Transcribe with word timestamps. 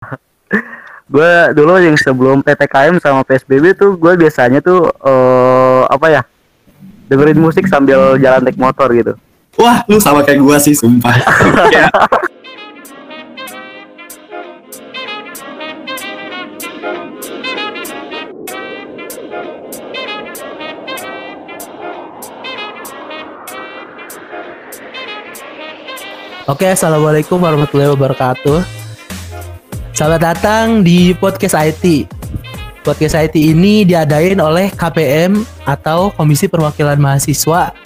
gue 1.12 1.32
dulu 1.52 1.76
yang 1.76 1.96
sebelum 1.98 2.40
ppkm 2.40 2.96
sama 3.02 3.20
psbb 3.26 3.76
tuh 3.76 3.98
gue 3.98 4.12
biasanya 4.16 4.64
tuh 4.64 4.88
uh, 5.04 5.84
apa 5.90 6.06
ya 6.08 6.22
dengerin 7.10 7.42
musik 7.42 7.66
sambil 7.66 8.14
jalan 8.22 8.46
naik 8.46 8.54
motor 8.54 8.86
gitu. 8.94 9.18
Wah 9.58 9.82
lu 9.90 9.98
sama 9.98 10.22
kayak 10.22 10.40
gue 10.40 10.56
sih 10.62 10.74
sumpah. 10.78 11.10
Oke, 26.50 26.66
assalamualaikum 26.66 27.38
warahmatullahi 27.38 27.94
wabarakatuh. 27.94 28.79
Selamat 30.00 30.32
datang 30.32 30.80
di 30.80 31.12
podcast 31.12 31.52
IT. 31.60 32.08
Podcast 32.80 33.20
IT 33.20 33.36
ini 33.36 33.84
diadain 33.84 34.40
oleh 34.40 34.72
KPM 34.72 35.44
atau 35.68 36.08
Komisi 36.16 36.48
Perwakilan 36.48 36.96
Mahasiswa 36.96 37.76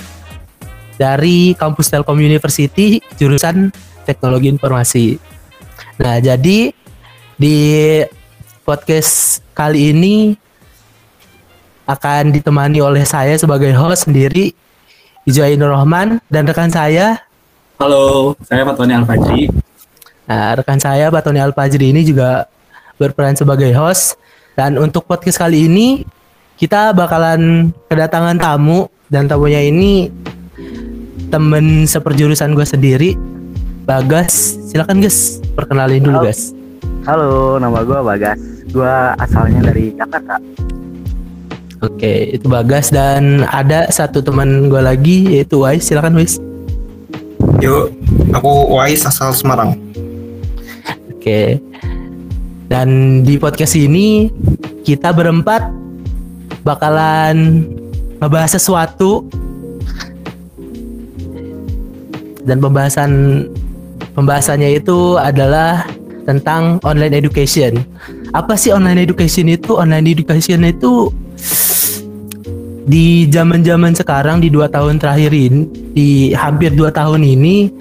dari 0.94 1.58
Kampus 1.58 1.90
Telkom 1.90 2.22
University 2.22 3.02
jurusan 3.18 3.74
Teknologi 4.06 4.46
Informasi. 4.46 5.18
Nah, 5.98 6.22
jadi 6.22 6.70
di 7.34 7.58
podcast 8.62 9.42
kali 9.50 9.90
ini 9.90 10.38
akan 11.90 12.30
ditemani 12.30 12.78
oleh 12.78 13.02
saya 13.02 13.34
sebagai 13.34 13.74
host 13.74 14.06
sendiri 14.06 14.54
Ijainur 15.26 15.74
Rahman 15.74 16.22
dan 16.30 16.46
rekan 16.46 16.70
saya 16.70 17.26
Halo, 17.82 18.38
saya 18.46 18.62
Tony 18.70 18.94
Alfajri. 18.94 19.73
Nah, 20.24 20.56
rekan 20.56 20.80
saya 20.80 21.12
Pak 21.12 21.22
Tony 21.24 21.40
Alfajri 21.40 21.92
ini 21.92 22.02
juga 22.04 22.48
berperan 22.96 23.36
sebagai 23.36 23.70
host. 23.76 24.16
Dan 24.54 24.78
untuk 24.78 25.04
podcast 25.04 25.36
kali 25.38 25.66
ini 25.66 26.06
kita 26.56 26.94
bakalan 26.96 27.74
kedatangan 27.90 28.38
tamu. 28.40 28.88
Dan 29.10 29.28
tamunya 29.28 29.60
ini 29.60 30.08
temen 31.28 31.84
seperjurusan 31.84 32.56
gue 32.56 32.66
sendiri 32.66 33.10
Bagas. 33.84 34.56
Silakan 34.72 35.04
guys 35.04 35.44
perkenalin 35.52 36.00
dulu 36.00 36.24
guys 36.24 36.56
halo 37.04 37.60
nama 37.60 37.84
gue 37.84 38.00
Bagas. 38.00 38.40
Gue 38.72 38.94
asalnya 39.20 39.70
dari 39.70 39.92
Jakarta. 39.92 40.40
Oke 41.84 42.32
itu 42.32 42.48
Bagas. 42.48 42.88
Dan 42.88 43.44
ada 43.44 43.88
satu 43.92 44.24
teman 44.24 44.72
gue 44.72 44.80
lagi 44.80 45.36
yaitu 45.36 45.60
Wais. 45.60 45.84
Silakan 45.84 46.16
Wais. 46.16 46.40
Yuk, 47.60 47.92
aku 48.32 48.50
Wais 48.72 49.04
asal 49.04 49.36
Semarang. 49.36 49.76
Oke. 51.24 51.56
Dan 52.68 53.24
di 53.24 53.40
podcast 53.40 53.80
ini 53.80 54.28
kita 54.84 55.08
berempat 55.08 55.72
bakalan 56.68 57.64
ngebahas 58.20 58.60
sesuatu 58.60 59.24
dan 62.44 62.60
pembahasan 62.60 63.12
pembahasannya 64.12 64.76
itu 64.76 65.16
adalah 65.16 65.88
tentang 66.28 66.76
online 66.84 67.16
education. 67.16 67.80
Apa 68.36 68.52
sih 68.60 68.76
online 68.76 69.00
education 69.00 69.48
itu? 69.48 69.80
Online 69.80 70.04
education 70.04 70.60
itu 70.60 71.08
di 72.84 73.32
zaman-zaman 73.32 73.96
sekarang 73.96 74.44
di 74.44 74.52
dua 74.52 74.68
tahun 74.68 75.00
terakhir 75.00 75.32
ini, 75.32 75.72
di 75.96 76.08
hampir 76.36 76.76
dua 76.76 76.92
tahun 76.92 77.24
ini, 77.24 77.72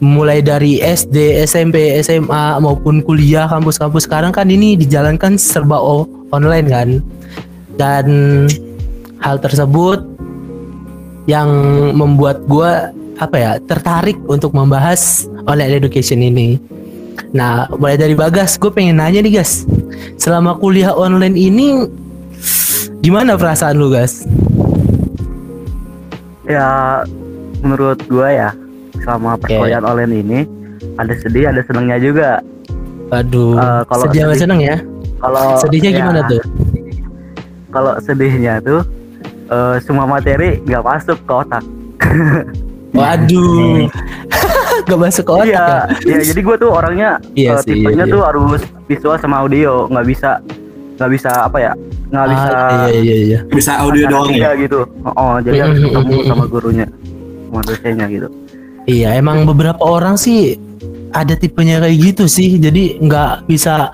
mulai 0.00 0.40
dari 0.40 0.80
SD, 0.80 1.44
SMP, 1.44 2.00
SMA 2.00 2.58
maupun 2.60 3.04
kuliah 3.04 3.44
kampus-kampus 3.46 4.08
sekarang 4.08 4.32
kan 4.32 4.48
ini 4.48 4.76
dijalankan 4.76 5.36
serba 5.36 5.76
online 6.32 6.66
kan, 6.68 6.88
dan 7.76 8.06
hal 9.20 9.36
tersebut 9.36 10.00
yang 11.28 11.48
membuat 11.92 12.42
gue 12.48 12.72
apa 13.20 13.36
ya 13.36 13.52
tertarik 13.60 14.16
untuk 14.24 14.56
membahas 14.56 15.28
online 15.44 15.76
education 15.76 16.24
ini. 16.24 16.56
Nah, 17.36 17.68
mulai 17.76 18.00
dari 18.00 18.16
Bagas, 18.16 18.56
gue 18.56 18.72
pengen 18.72 18.96
nanya 18.96 19.20
nih 19.20 19.44
guys, 19.44 19.68
selama 20.16 20.56
kuliah 20.56 20.96
online 20.96 21.36
ini 21.36 21.84
Gimana 23.00 23.32
perasaan 23.32 23.80
lu, 23.80 23.88
guys? 23.88 24.28
Ya, 26.44 27.00
menurut 27.64 27.96
gua 28.12 28.28
ya, 28.28 28.50
selama 29.10 29.34
perkuliahan 29.42 29.82
okay. 29.82 29.90
online 29.90 30.14
ini 30.22 30.40
ada 30.94 31.14
sedih, 31.18 31.50
ada 31.50 31.66
senangnya 31.66 31.98
juga. 31.98 32.30
Aduh, 33.10 33.58
uh, 33.58 33.82
kalau 33.90 34.06
sedih 34.06 34.20
sama 34.22 34.34
seneng 34.38 34.60
ya? 34.62 34.76
Kalau 35.18 35.46
sedihnya 35.58 35.90
ya, 35.90 35.98
gimana 35.98 36.20
tuh? 36.30 36.42
Kalau 37.74 37.92
sedihnya 37.98 38.54
tuh 38.62 38.80
uh, 39.50 39.82
semua 39.82 40.06
materi 40.06 40.62
nggak 40.62 40.82
masuk 40.86 41.18
ke 41.26 41.32
otak. 41.34 41.64
Waduh. 42.94 43.90
gak 44.88 44.98
masuk 44.98 45.24
ke 45.26 45.32
otak 45.34 45.46
iya, 45.50 45.86
ya? 46.02 46.18
ya 46.18 46.22
jadi 46.32 46.40
gue 46.40 46.56
tuh 46.58 46.70
orangnya 46.72 47.10
iya 47.38 47.54
uh, 47.54 47.62
sih, 47.62 47.78
tipenya 47.78 48.02
iya, 48.02 48.10
iya. 48.10 48.14
tuh 48.16 48.20
harus 48.24 48.62
visual 48.90 49.14
sama 49.20 49.44
audio 49.44 49.86
nggak 49.86 50.06
bisa 50.08 50.42
nggak 50.98 51.10
bisa 51.14 51.30
apa 51.46 51.58
ya 51.60 51.72
nggak 52.10 52.24
ah, 52.26 52.30
bisa 52.32 52.56
iya, 52.90 52.98
iya, 52.98 53.16
iya. 53.22 53.38
bisa 53.46 53.72
audio 53.78 54.04
doang 54.10 54.34
ya 54.34 54.50
gitu 54.58 54.88
oh, 55.06 55.12
oh 55.14 55.34
jadi 55.38 55.68
harus 55.68 55.78
ketemu 55.84 56.16
sama 56.26 56.44
gurunya 56.50 56.86
sama 57.46 57.60
dosennya 57.62 58.06
gitu 58.10 58.28
iya 58.84 59.16
emang 59.16 59.48
beberapa 59.48 59.80
orang 59.80 60.16
sih 60.16 60.56
ada 61.10 61.34
tipenya 61.34 61.82
kayak 61.82 61.96
gitu 62.00 62.24
sih 62.30 62.56
jadi 62.56 63.00
nggak 63.02 63.50
bisa 63.50 63.90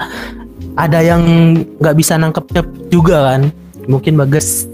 ada 0.77 1.01
yang 1.01 1.23
nggak 1.81 1.97
bisa 1.97 2.21
nangkep 2.21 2.45
cep 2.53 2.67
juga 2.93 3.33
kan 3.33 3.49
mungkin 3.89 4.21
bagus 4.21 4.69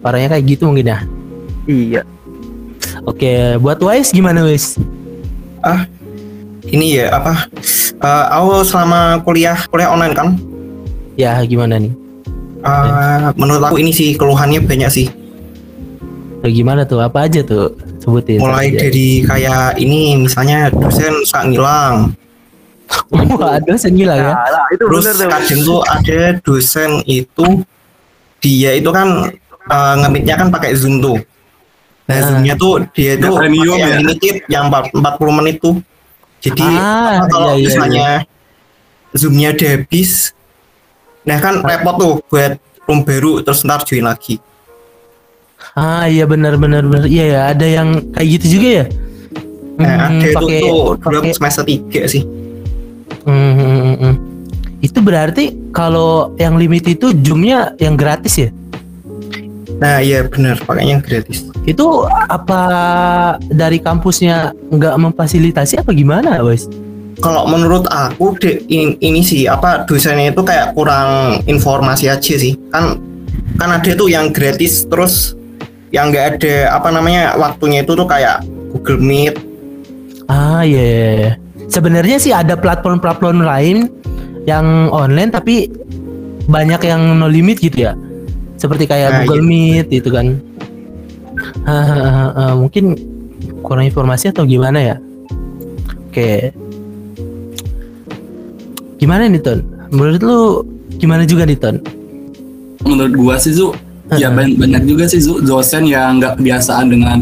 orangnya 0.00 0.38
kayak 0.38 0.44
gitu 0.56 0.72
mungkin 0.72 0.92
ya 0.92 0.98
iya 1.68 2.02
oke 3.04 3.60
buat 3.60 3.78
Wise 3.84 4.10
gimana 4.10 4.42
Wise 4.46 4.80
ah 5.62 5.84
ini 6.66 6.96
ya 6.96 7.12
apa 7.12 7.46
uh, 8.00 8.24
aku 8.40 8.64
selama 8.64 9.20
kuliah 9.22 9.58
kuliah 9.68 9.92
online 9.92 10.16
kan 10.16 10.28
ya 11.16 11.44
gimana 11.44 11.78
nih? 11.80 11.92
Uh, 12.62 13.34
menurut 13.34 13.62
aku 13.66 13.82
ini 13.82 13.90
sih 13.90 14.14
keluhannya 14.14 14.62
banyak 14.62 14.90
sih. 14.90 15.06
Gimana 16.46 16.86
tuh? 16.86 17.02
Apa 17.02 17.26
aja 17.26 17.42
tuh? 17.42 17.74
Sebutin. 18.02 18.42
Mulai 18.42 18.74
aja. 18.74 18.78
dari 18.82 19.22
kayak 19.22 19.78
ini 19.78 20.26
misalnya 20.26 20.74
dosen 20.74 21.22
sak 21.22 21.46
ngilang. 21.46 22.10
Wah, 23.14 23.56
dosen 23.62 23.94
ngilang 23.94 24.18
ya? 24.18 24.34
Nah, 24.34 24.66
itu 24.74 24.84
Terus 24.90 25.04
bener 25.06 25.28
kadang 25.30 25.60
tuh 25.62 25.80
ada 25.86 26.20
dosen 26.42 26.90
itu 27.06 27.46
dia 28.42 28.70
itu 28.74 28.90
kan 28.90 29.30
uh, 29.70 29.94
ngemitnya 30.02 30.34
kan 30.34 30.50
pakai 30.50 30.74
zoom 30.74 30.98
tuh. 30.98 31.22
Nah, 32.10 32.18
nah. 32.18 32.26
zoomnya 32.26 32.54
tuh 32.58 32.82
dia 32.90 33.14
tuh 33.14 33.38
pakai 33.38 33.54
yang 33.78 34.02
ya? 34.02 34.34
yang 34.50 34.64
40 34.66 35.38
menit 35.38 35.62
tuh. 35.62 35.78
Jadi 36.42 36.66
ah, 36.74 37.22
kalau 37.30 37.54
iya, 37.54 37.62
iya, 37.62 37.66
misalnya 37.70 38.08
iya. 38.26 39.14
zoomnya 39.14 39.48
udah 39.54 39.70
habis, 39.78 40.34
Nah 41.22 41.38
kan 41.38 41.62
repot 41.62 41.94
tuh 41.98 42.14
buat 42.26 42.58
room 42.86 43.06
baru 43.06 43.46
terus 43.46 43.62
ntar 43.62 43.86
join 43.86 44.02
lagi. 44.02 44.42
Ah 45.72 46.04
iya 46.04 46.28
benar 46.28 46.60
benar 46.60 46.84
benar 46.84 47.08
iya 47.08 47.24
ya 47.32 47.40
ada 47.52 47.64
yang 47.64 48.12
kayak 48.12 48.28
gitu 48.38 48.46
juga 48.58 48.68
ya. 48.68 48.84
Nah, 49.80 49.88
hmm, 49.88 50.20
ada 50.20 50.28
pake, 50.36 50.56
itu 50.60 50.68
tuh 50.68 50.80
pake... 51.00 51.30
semester 51.32 51.64
tiga 51.64 52.02
sih. 52.04 52.22
Hmm, 53.24 53.52
hmm, 53.56 53.78
hmm, 53.80 53.96
hmm. 53.96 54.14
Itu 54.84 54.98
berarti 55.00 55.72
kalau 55.72 56.36
yang 56.36 56.60
limit 56.60 56.84
itu 56.84 57.16
zoomnya 57.24 57.72
yang 57.80 57.96
gratis 57.96 58.36
ya? 58.36 58.50
Nah 59.80 59.98
iya 60.04 60.28
benar 60.28 60.60
pakainya 60.62 61.00
yang 61.00 61.04
gratis. 61.04 61.48
Itu 61.64 62.04
apa 62.08 62.62
dari 63.48 63.80
kampusnya 63.80 64.52
nggak 64.70 64.94
memfasilitasi 65.00 65.80
apa 65.80 65.90
gimana, 65.96 66.44
Wes? 66.44 66.68
kalau 67.22 67.46
menurut 67.46 67.86
aku 67.86 68.34
de, 68.42 68.66
ini, 68.66 68.98
ini 68.98 69.22
sih 69.22 69.46
apa 69.46 69.86
dosennya 69.86 70.34
itu 70.34 70.42
kayak 70.42 70.74
kurang 70.74 71.38
informasi 71.46 72.10
aja 72.10 72.34
sih 72.34 72.58
kan 72.74 72.98
kan 73.56 73.70
ada 73.78 73.90
tuh 73.94 74.10
yang 74.10 74.34
gratis 74.34 74.84
terus 74.90 75.38
yang 75.92 76.10
nggak 76.10 76.40
ada 76.40 76.56
apa 76.74 76.88
namanya 76.88 77.36
waktunya 77.36 77.84
itu 77.84 77.92
tuh 77.92 78.08
kayak 78.08 78.42
Google 78.72 79.00
Meet 79.00 79.36
ah 80.32 80.64
iya 80.64 80.80
yeah. 80.80 81.12
Iya. 81.12 81.30
sebenarnya 81.68 82.16
sih 82.18 82.32
ada 82.32 82.56
platform-platform 82.56 83.44
lain 83.44 83.92
yang 84.48 84.90
online 84.90 85.30
tapi 85.30 85.70
banyak 86.50 86.82
yang 86.82 87.20
no 87.20 87.30
limit 87.30 87.62
gitu 87.62 87.86
ya 87.86 87.92
seperti 88.58 88.90
kayak 88.90 89.08
nah, 89.12 89.16
Google 89.22 89.44
iya. 89.46 89.50
Meet 89.52 89.86
gitu 89.92 90.08
kan 90.10 90.26
mungkin 92.58 92.98
kurang 93.62 93.86
informasi 93.86 94.34
atau 94.34 94.42
gimana 94.42 94.78
ya 94.82 94.96
oke 96.10 96.62
Gimana 99.02 99.26
nih 99.26 99.42
Ton? 99.42 99.66
Menurut 99.90 100.22
lu 100.22 100.38
gimana 101.02 101.26
juga 101.26 101.42
nih 101.42 101.58
Ton? 101.58 101.82
Menurut 102.86 103.18
gua 103.18 103.34
sih 103.34 103.50
Zu, 103.50 103.74
ya 104.18 104.28
banyak, 104.32 104.84
juga 104.84 105.04
sih 105.08 105.20
dosen 105.44 105.88
yang 105.88 106.20
nggak 106.20 106.40
kebiasaan 106.40 106.86
dengan 106.88 107.18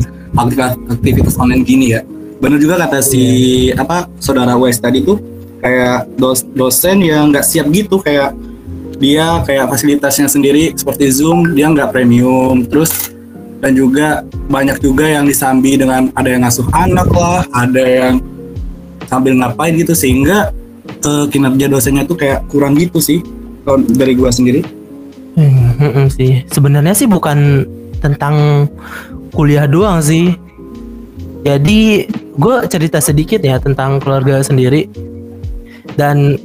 aktivitas, 0.91 1.37
online 1.39 1.63
gini 1.67 1.95
ya. 1.95 2.01
Bener 2.41 2.57
juga 2.57 2.81
kata 2.81 3.05
si 3.05 3.23
apa 3.77 4.09
saudara 4.17 4.57
Wes 4.57 4.81
tadi 4.81 5.05
tuh 5.05 5.21
kayak 5.61 6.09
dos 6.17 6.41
dosen 6.57 7.05
yang 7.05 7.29
nggak 7.29 7.45
siap 7.45 7.69
gitu 7.69 8.01
kayak 8.01 8.33
dia 8.97 9.45
kayak 9.45 9.69
fasilitasnya 9.69 10.29
sendiri 10.29 10.73
seperti 10.73 11.13
Zoom 11.13 11.53
dia 11.53 11.69
nggak 11.69 11.93
premium. 11.93 12.65
Terus 12.65 13.13
dan 13.61 13.77
juga 13.77 14.25
banyak 14.49 14.81
juga 14.81 15.05
yang 15.05 15.29
disambi 15.29 15.77
dengan 15.77 16.09
ada 16.17 16.29
yang 16.33 16.49
ngasuh 16.49 16.65
anak 16.73 17.09
lah 17.13 17.45
ada 17.53 17.85
yang 17.85 18.15
sambil 19.05 19.37
ngapain 19.37 19.77
gitu 19.77 19.93
sehingga 19.93 20.49
uh, 21.05 21.29
kinerja 21.29 21.69
dosennya 21.69 22.09
tuh 22.09 22.17
kayak 22.17 22.49
kurang 22.49 22.73
gitu 22.81 23.05
sih 23.05 23.21
dari 23.93 24.17
gua 24.17 24.33
sendiri. 24.33 24.65
Hmm, 25.37 25.70
hmm, 25.81 25.93
hmm, 25.97 26.09
sih. 26.13 26.33
Sebenarnya 26.53 26.93
sih 26.93 27.09
bukan 27.09 27.65
tentang 28.05 28.69
kuliah 29.33 29.65
doang 29.65 30.05
sih. 30.05 30.37
Jadi 31.41 32.05
gue 32.37 32.57
cerita 32.69 33.01
sedikit 33.01 33.41
ya 33.41 33.57
tentang 33.57 33.97
keluarga 33.99 34.45
sendiri. 34.45 34.87
Dan 35.97 36.37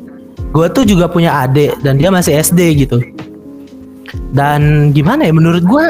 gue 0.56 0.68
tuh 0.72 0.88
juga 0.88 1.12
punya 1.12 1.44
adik 1.44 1.84
dan 1.84 2.00
dia 2.00 2.08
masih 2.08 2.40
SD 2.40 2.88
gitu. 2.88 3.04
Dan 4.32 4.92
gimana 4.96 5.28
ya 5.28 5.34
menurut 5.36 5.64
gue 5.68 5.86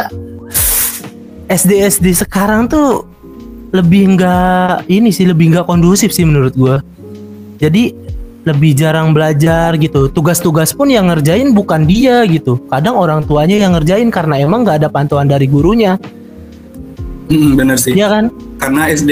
SD 1.46 1.86
SD 1.86 2.26
sekarang 2.26 2.66
tuh 2.66 3.06
lebih 3.70 4.16
enggak 4.16 4.88
ini 4.90 5.14
sih 5.14 5.30
lebih 5.30 5.54
enggak 5.54 5.68
kondusif 5.70 6.10
sih 6.16 6.24
menurut 6.24 6.56
gue 6.56 6.80
jadi 7.60 7.92
lebih 8.46 8.78
jarang 8.78 9.12
belajar 9.12 9.74
gitu 9.76 10.06
tugas-tugas 10.08 10.72
pun 10.72 10.88
yang 10.88 11.10
ngerjain 11.10 11.50
bukan 11.52 11.84
dia 11.90 12.22
gitu 12.30 12.62
kadang 12.70 12.94
orang 12.94 13.26
tuanya 13.26 13.58
yang 13.58 13.74
ngerjain 13.74 14.14
karena 14.14 14.38
emang 14.38 14.62
nggak 14.62 14.86
ada 14.86 14.90
pantauan 14.90 15.26
dari 15.26 15.50
gurunya 15.50 15.98
Hmm, 17.26 17.58
bener 17.58 17.78
sih. 17.82 17.98
Iya 17.98 18.08
kan? 18.14 18.26
Karena 18.62 18.86
SD 18.94 19.12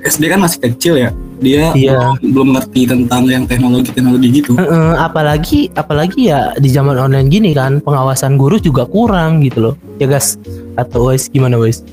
SD 0.00 0.22
kan 0.32 0.40
masih 0.40 0.58
kecil 0.64 0.94
ya. 0.96 1.10
Dia 1.40 1.72
Iya. 1.72 2.16
belum, 2.20 2.32
belum 2.32 2.48
ngerti 2.56 2.80
tentang 2.88 3.24
yang 3.28 3.44
teknologi-teknologi 3.48 4.28
gitu. 4.40 4.56
Heeh, 4.56 4.92
apalagi 4.96 5.72
apalagi 5.72 6.32
ya 6.32 6.52
di 6.56 6.68
zaman 6.68 6.96
online 6.96 7.28
gini 7.32 7.52
kan 7.56 7.80
pengawasan 7.80 8.36
guru 8.36 8.60
juga 8.60 8.84
kurang 8.84 9.44
gitu 9.44 9.60
loh. 9.60 9.74
Ya 9.96 10.08
guys, 10.08 10.36
atau 10.76 11.12
wes 11.12 11.28
gimana 11.32 11.56
wes? 11.56 11.84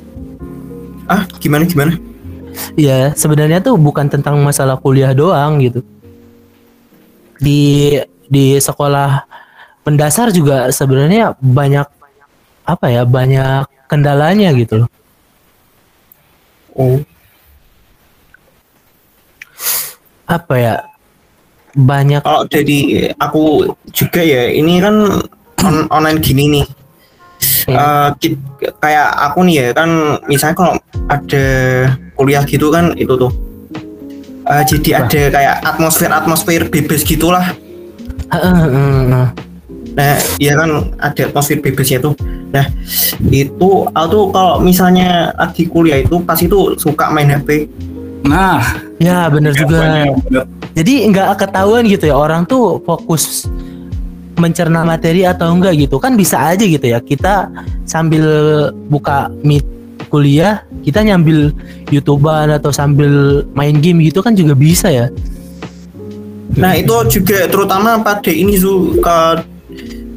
Ah, 1.07 1.23
gimana 1.39 1.63
gimana? 1.63 1.95
Ya 2.75 3.11
sebenarnya 3.15 3.63
tuh 3.63 3.79
bukan 3.79 4.11
tentang 4.11 4.39
masalah 4.43 4.75
kuliah 4.79 5.11
doang 5.15 5.59
gitu. 5.63 5.83
Di 7.37 7.93
di 8.27 8.59
sekolah 8.59 9.23
pendasar 9.81 10.35
juga 10.35 10.67
sebenarnya 10.69 11.37
banyak 11.39 11.87
apa 12.67 12.85
ya 12.91 13.07
banyak 13.07 13.63
kendalanya 13.87 14.51
gitu 14.51 14.83
loh. 14.83 14.89
Oh, 16.77 16.99
Apa 20.27 20.53
ya 20.59 20.75
banyak 21.71 22.19
kalau 22.19 22.43
jadi 22.51 23.09
aku 23.15 23.71
juga 23.95 24.19
ya, 24.19 24.51
ini 24.51 24.83
kan 24.83 25.23
on- 25.63 25.87
online 25.87 26.19
gini 26.19 26.43
nih. 26.51 26.65
Eh, 27.67 28.09
ki- 28.19 28.39
kayak 28.79 29.07
aku 29.31 29.47
nih 29.47 29.55
ya 29.55 29.67
kan, 29.71 29.89
misalnya 30.27 30.55
kalau 30.59 30.73
ada 31.07 31.45
kuliah 32.15 32.43
gitu 32.43 32.67
kan 32.67 32.91
itu 32.99 33.13
tuh. 33.15 33.31
Eh, 34.47 34.63
jadi 34.63 34.89
Wah. 34.95 34.99
ada 35.03 35.21
kayak 35.27 35.55
atmosfer 35.65 36.09
atmosfer 36.09 36.61
bebas 36.71 37.03
gitulah. 37.03 37.51
Heeh, 38.31 38.53
heeh, 38.63 38.91
heeh. 39.11 39.27
Nah, 39.97 40.15
iya 40.39 40.53
kan 40.55 40.69
ada 41.01 41.21
atmosfer 41.27 41.59
bebasnya 41.59 41.99
tuh. 41.99 42.13
Nah, 42.53 42.63
itu 43.27 43.69
aku 43.91 44.07
tuh 44.07 44.23
kalau 44.31 44.63
misalnya 44.63 45.35
lagi 45.35 45.67
kuliah 45.67 45.99
itu 45.99 46.15
pas 46.23 46.39
itu 46.39 46.79
suka 46.79 47.11
main 47.11 47.27
HP. 47.27 47.67
Nah, 48.23 48.63
Ya 48.97 49.29
bener 49.29 49.53
juga. 49.53 49.83
bener. 49.83 50.45
Jadi 50.73 50.93
nggak 51.11 51.37
ketahuan 51.37 51.83
gitu 51.85 52.09
ya 52.09 52.15
orang 52.17 52.45
tuh 52.45 52.81
fokus 52.85 53.45
mencerna 54.37 54.85
materi 54.85 55.25
atau 55.25 55.49
enggak 55.49 55.73
gitu 55.75 55.97
kan 55.97 56.13
bisa 56.13 56.37
aja 56.53 56.61
gitu 56.61 56.85
ya 56.85 57.01
kita 57.01 57.49
sambil 57.89 58.25
buka 58.85 59.33
meet 59.41 59.65
kuliah 60.13 60.61
kita 60.87 61.03
nyambil 61.03 61.51
youtuber 61.91 62.47
atau 62.47 62.71
sambil 62.71 63.43
main 63.51 63.75
game 63.77 63.99
gitu 64.07 64.23
kan 64.23 64.31
juga 64.31 64.55
bisa 64.55 64.87
ya 64.87 65.11
Nah, 66.57 66.73
itu 66.73 67.21
juga 67.21 67.45
terutama 67.45 68.01
pada 68.01 68.33
ini 68.33 68.57
Zu 68.57 68.97
ke 68.97 69.17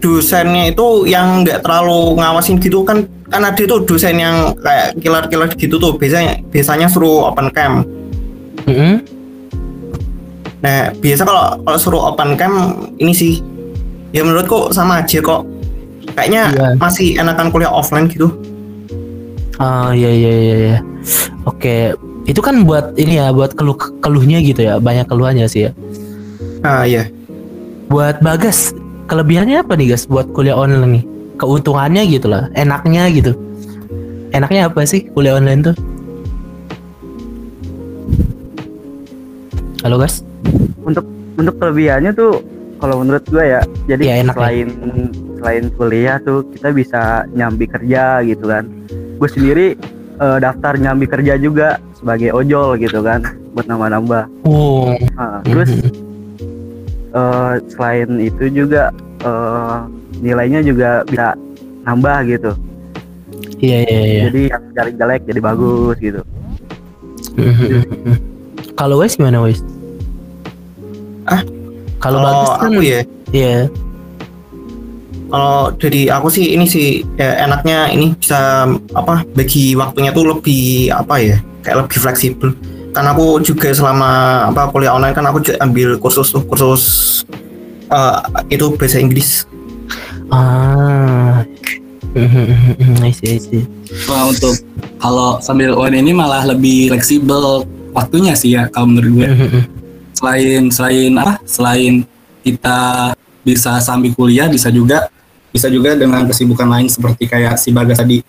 dosennya 0.00 0.72
itu 0.72 1.04
yang 1.04 1.44
nggak 1.44 1.60
terlalu 1.60 2.16
ngawasin 2.16 2.56
gitu 2.56 2.80
kan 2.80 3.04
kan 3.28 3.44
ada 3.44 3.60
itu 3.60 3.76
dosen 3.84 4.16
yang 4.16 4.56
kayak 4.56 4.96
kilat-kilat 5.04 5.52
gitu 5.60 5.76
tuh 5.76 6.00
biasanya 6.00 6.40
biasanya 6.48 6.88
suruh 6.88 7.28
open 7.28 7.52
cam. 7.52 7.84
Mm-mm. 8.64 9.04
Nah, 10.64 10.88
biasa 10.96 11.28
kalau 11.28 11.60
kalau 11.60 11.76
suruh 11.76 12.02
open 12.08 12.40
cam 12.40 12.52
ini 12.96 13.12
sih 13.12 13.44
ya 14.16 14.24
menurutku 14.24 14.72
sama 14.72 15.04
aja 15.04 15.20
kok. 15.20 15.44
Kayaknya 16.16 16.42
Iya. 16.56 16.68
masih 16.80 17.20
enakan 17.20 17.52
kuliah 17.52 17.68
offline 17.68 18.08
gitu. 18.08 18.32
Oh 19.60 19.92
iya 19.92 20.08
iya 20.08 20.32
iya 20.32 20.56
iya. 20.56 20.78
Oke, 21.44 21.92
itu 22.24 22.40
kan 22.40 22.64
buat 22.64 22.96
ini 22.96 23.20
ya, 23.20 23.28
buat 23.28 23.52
keluh 23.52 23.76
keluhnya 24.00 24.40
gitu 24.40 24.64
ya, 24.64 24.80
banyak 24.80 25.04
keluhannya 25.04 25.44
sih 25.46 25.68
ya. 25.68 25.70
Ah 26.64 26.88
iya. 26.88 27.08
Buat 27.92 28.24
Bagas, 28.24 28.72
kelebihannya 29.04 29.60
apa 29.60 29.76
nih 29.76 29.92
guys 29.92 30.08
buat 30.08 30.32
kuliah 30.32 30.56
online 30.56 31.00
nih? 31.00 31.04
Keuntungannya 31.36 32.08
gitu 32.08 32.32
lah, 32.32 32.48
enaknya 32.56 33.08
gitu. 33.12 33.36
Enaknya 34.32 34.72
apa 34.72 34.80
sih 34.88 35.04
kuliah 35.12 35.36
online 35.36 35.72
tuh? 35.72 35.76
Halo 39.84 39.96
guys? 39.96 40.24
untuk 40.80 41.04
untuk 41.36 41.54
kelebihannya 41.60 42.12
tuh 42.12 42.40
kalau 42.80 43.04
menurut 43.04 43.24
gua 43.28 43.44
ya 43.44 43.60
jadi 43.86 44.02
Iya, 44.02 44.14
enak 44.26 44.34
ya. 44.34 44.40
selain 44.40 44.68
selain 45.40 45.64
kuliah 45.76 46.16
tuh 46.20 46.44
kita 46.52 46.68
bisa 46.72 47.00
nyambi 47.32 47.64
kerja 47.68 48.24
gitu 48.24 48.44
kan 48.48 48.64
gue 49.20 49.28
sendiri 49.28 49.66
eh, 50.16 50.38
daftar 50.40 50.80
nyambi 50.80 51.04
kerja 51.04 51.36
juga 51.36 51.76
sebagai 51.92 52.32
ojol 52.32 52.80
gitu 52.80 53.04
kan 53.04 53.20
buat 53.52 53.68
nambah-nambah 53.68 54.24
Oh, 54.48 54.88
Nah, 55.14 55.44
terus 55.44 55.68
eh, 57.12 57.52
selain 57.68 58.08
itu 58.16 58.44
juga 58.48 58.88
eh, 59.20 59.76
nilainya 60.18 60.64
juga 60.64 61.04
bisa 61.04 61.36
nambah 61.84 62.16
gitu 62.26 62.52
iya 63.60 63.84
iya 63.84 64.00
iya. 64.00 64.20
jadi 64.28 64.40
yang 64.56 64.62
jelek 64.72 64.94
jelek 64.96 65.20
jadi 65.28 65.40
bagus 65.44 65.96
gitu. 66.00 66.20
Kalau 68.74 69.00
Wes 69.00 69.16
gimana 69.16 69.44
Wes? 69.44 69.60
Ah? 71.28 71.44
Kalau 72.00 72.24
Bagas 72.24 72.48
Kalau 72.48 72.56
kan 72.56 72.70
aku 72.72 72.82
ya 72.82 73.00
Iya. 73.30 73.68
Kalau 75.30 75.70
dari 75.78 76.10
aku 76.10 76.26
sih 76.26 76.58
ini 76.58 76.66
sih 76.66 77.06
ya, 77.14 77.46
enaknya 77.46 77.86
ini 77.94 78.18
bisa 78.18 78.66
apa 78.98 79.22
bagi 79.30 79.78
waktunya 79.78 80.10
tuh 80.10 80.26
lebih 80.26 80.90
apa 80.90 81.14
ya 81.22 81.38
kayak 81.62 81.86
lebih 81.86 81.98
fleksibel. 82.02 82.50
Kan 82.90 83.06
aku 83.06 83.38
juga 83.38 83.70
selama 83.70 84.44
apa 84.50 84.66
kuliah 84.74 84.90
online 84.90 85.14
kan 85.14 85.22
aku 85.30 85.38
juga 85.38 85.62
ambil 85.62 85.94
kursus 86.02 86.34
tuh 86.34 86.42
kursus 86.42 86.82
eh, 87.86 88.18
itu 88.50 88.74
bahasa 88.74 88.98
Inggris. 88.98 89.46
Ah. 90.34 91.46
Mhm, 92.10 93.06
I 93.06 93.14
see, 93.14 93.38
I 93.38 93.38
see. 93.38 93.62
Wah, 94.10 94.26
untuk 94.26 94.58
kalau 94.98 95.38
sambil 95.38 95.78
on 95.78 95.94
ini 95.94 96.10
malah 96.10 96.42
lebih 96.42 96.90
fleksibel 96.90 97.62
waktunya 97.94 98.34
sih 98.34 98.58
ya 98.58 98.66
kalau 98.74 98.90
menurut 98.90 99.10
gue. 99.14 99.28
Mhm. 99.30 99.62
Selain 100.18 100.62
selain 100.74 101.12
apa? 101.14 101.38
Selain 101.46 102.02
kita 102.42 102.78
bisa 103.46 103.78
sambil 103.78 104.10
kuliah, 104.18 104.50
bisa 104.50 104.74
juga 104.74 105.06
bisa 105.50 105.66
juga 105.70 105.98
dengan 105.98 106.26
kesibukan 106.26 106.66
lain 106.66 106.86
seperti 106.86 107.26
kayak 107.26 107.58
si 107.58 107.74
Bagas 107.74 107.98
tadi. 107.98 108.22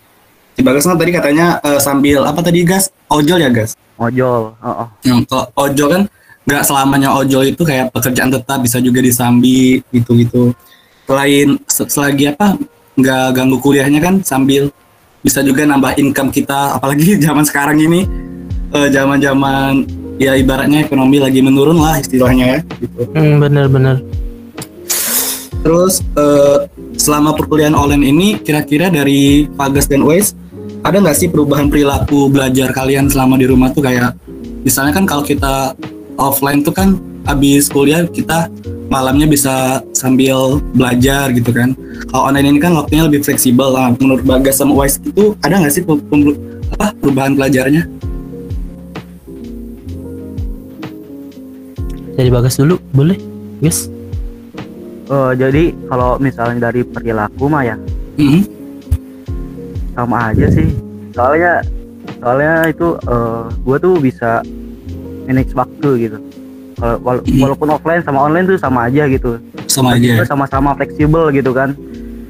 Si 0.57 0.61
Bagas 0.65 0.83
kan 0.83 0.97
tadi 0.97 1.11
katanya 1.13 1.61
eh, 1.61 1.79
sambil 1.79 2.25
apa 2.25 2.41
tadi 2.41 2.65
gas? 2.65 2.89
Ojol 3.07 3.39
ya 3.41 3.49
gas? 3.49 3.77
ojol 4.01 4.57
oh, 4.57 4.65
oh. 4.65 4.87
Kalau 5.29 5.45
ojol 5.61 5.87
kan 5.93 6.01
nggak 6.41 6.63
selamanya 6.65 7.13
ojol 7.13 7.53
itu 7.53 7.61
kayak 7.61 7.93
pekerjaan 7.93 8.33
tetap 8.33 8.57
bisa 8.65 8.81
juga 8.81 8.99
disambi 8.99 9.85
gitu-gitu. 9.93 10.57
Selain 11.05 11.47
se- 11.69 11.89
selagi 11.91 12.33
apa 12.33 12.57
nggak 12.97 13.25
ganggu 13.37 13.57
kuliahnya 13.61 14.01
kan 14.01 14.15
sambil 14.25 14.73
bisa 15.21 15.45
juga 15.45 15.69
nambah 15.69 16.01
income 16.01 16.33
kita 16.33 16.81
apalagi 16.81 17.15
zaman 17.25 17.45
sekarang 17.45 17.77
ini 17.77 18.09
eh, 18.73 18.89
zaman-zaman 18.89 19.85
ya 20.17 20.33
ibaratnya 20.33 20.85
ekonomi 20.85 21.21
lagi 21.21 21.45
menurun 21.45 21.77
lah 21.77 22.01
istilahnya 22.01 22.57
ya 22.57 22.59
gitu. 22.81 23.01
Hmm, 23.13 23.37
bener-bener. 23.37 24.01
Terus 25.61 26.01
eh, 26.17 26.57
selama 26.97 27.37
perkuliahan 27.37 27.77
online 27.77 28.05
ini 28.05 28.27
kira-kira 28.41 28.89
dari 28.89 29.45
Pagas 29.45 29.85
dan 29.85 30.01
Waze 30.01 30.33
ada 30.81 30.97
nggak 30.97 31.17
sih 31.17 31.29
perubahan 31.29 31.69
perilaku 31.69 32.29
belajar 32.33 32.73
kalian 32.73 33.05
selama 33.05 33.37
di 33.37 33.45
rumah 33.45 33.69
tuh 33.69 33.85
kayak 33.85 34.17
misalnya 34.65 34.97
kan 34.97 35.05
kalau 35.05 35.21
kita 35.21 35.77
offline 36.17 36.65
tuh 36.65 36.73
kan 36.73 36.97
habis 37.29 37.69
kuliah 37.69 38.09
kita 38.09 38.49
malamnya 38.91 39.29
bisa 39.29 39.79
sambil 39.95 40.59
belajar 40.73 41.31
gitu 41.31 41.53
kan. 41.53 41.77
Kalau 42.11 42.27
online 42.27 42.57
ini 42.57 42.59
kan 42.59 42.75
waktunya 42.75 43.07
lebih 43.07 43.23
fleksibel 43.23 43.71
lah. 43.71 43.93
Menurut 43.95 44.25
Bagas 44.25 44.59
sama 44.59 44.75
Wise 44.75 44.99
itu 44.99 45.37
ada 45.39 45.61
nggak 45.61 45.71
sih 45.71 45.81
apa, 45.85 46.91
perubahan 46.99 47.37
pelajarnya? 47.39 47.87
Dari 52.19 52.29
Bagas 52.29 52.59
dulu, 52.59 52.75
boleh? 52.91 53.15
Yes. 53.63 53.90
Eh, 55.11 55.31
jadi 55.35 55.63
kalau 55.85 56.15
misalnya 56.17 56.71
dari 56.71 56.81
perilaku 56.81 57.45
mah 57.45 57.63
ya 57.65 57.75
Mhm. 58.15 58.41
sama 59.91 60.31
aja 60.31 60.47
sih. 60.47 60.71
Soalnya 61.11 61.59
soalnya 62.17 62.53
itu 62.65 62.87
eh 62.97 63.43
gue 63.61 63.77
tuh 63.77 63.93
bisa 63.99 64.39
manage 65.27 65.51
waktu 65.51 65.89
gitu. 66.01 66.17
Kalau 66.73 66.97
wala- 67.03 67.21
Hmm. 67.21 67.41
walaupun 67.43 67.67
offline 67.69 68.01
sama 68.01 68.19
online 68.21 68.45
tuh 68.47 68.57
sama 68.57 68.87
aja 68.87 69.03
gitu. 69.05 69.35
sama 69.67 69.95
aja 69.95 70.23
sama-sama 70.23 70.75
fleksibel 70.75 71.31
gitu 71.31 71.51
kan. 71.51 71.71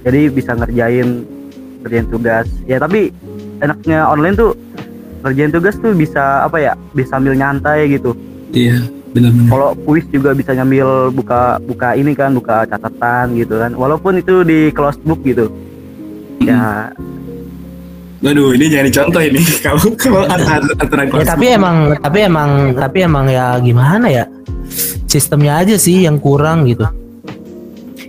Jadi 0.01 0.29
bisa 0.29 0.53
ngerjain 0.53 1.25
ngerjain 1.81 2.05
tugas. 2.07 2.45
Ya 2.65 2.77
tapi 2.77 3.09
enaknya 3.57 4.05
online 4.05 4.33
tuh 4.35 4.53
ngerjain 5.21 5.49
tugas 5.49 5.73
tuh 5.75 5.93
bisa 5.93 6.45
apa 6.45 6.57
ya? 6.57 6.73
Bisa 6.91 7.13
sambil 7.15 7.33
nyantai 7.33 7.89
gitu. 7.89 8.17
iya 8.51 8.77
benar-benar 9.11 9.47
Kalau 9.51 9.69
kuis 9.83 10.05
juga 10.07 10.31
bisa 10.31 10.55
nyambil 10.55 11.11
buka 11.11 11.59
buka 11.63 11.93
ini 11.95 12.15
kan, 12.15 12.31
buka 12.35 12.63
catatan 12.67 13.35
gitu 13.35 13.59
kan. 13.59 13.71
Walaupun 13.75 14.19
itu 14.19 14.43
di 14.47 14.71
closed 14.71 15.03
book 15.03 15.19
gitu. 15.27 15.51
Ya 16.41 16.89
Waduh, 18.21 18.53
ini 18.53 18.69
jangan 18.69 18.85
dicontoh 18.85 19.21
ini. 19.25 19.41
Kalau 19.65 19.81
kalau 19.97 20.21
aturan 20.81 21.05
Ya 21.09 21.25
tapi 21.25 21.45
emang 21.57 21.97
tapi 21.97 22.19
emang 22.21 22.49
tapi 22.77 22.97
emang 23.01 23.25
ya 23.25 23.57
gimana 23.57 24.05
ya? 24.13 24.25
Sistemnya 25.09 25.65
aja 25.65 25.75
sih 25.75 26.05
yang 26.05 26.21
kurang 26.21 26.69
gitu. 26.69 26.85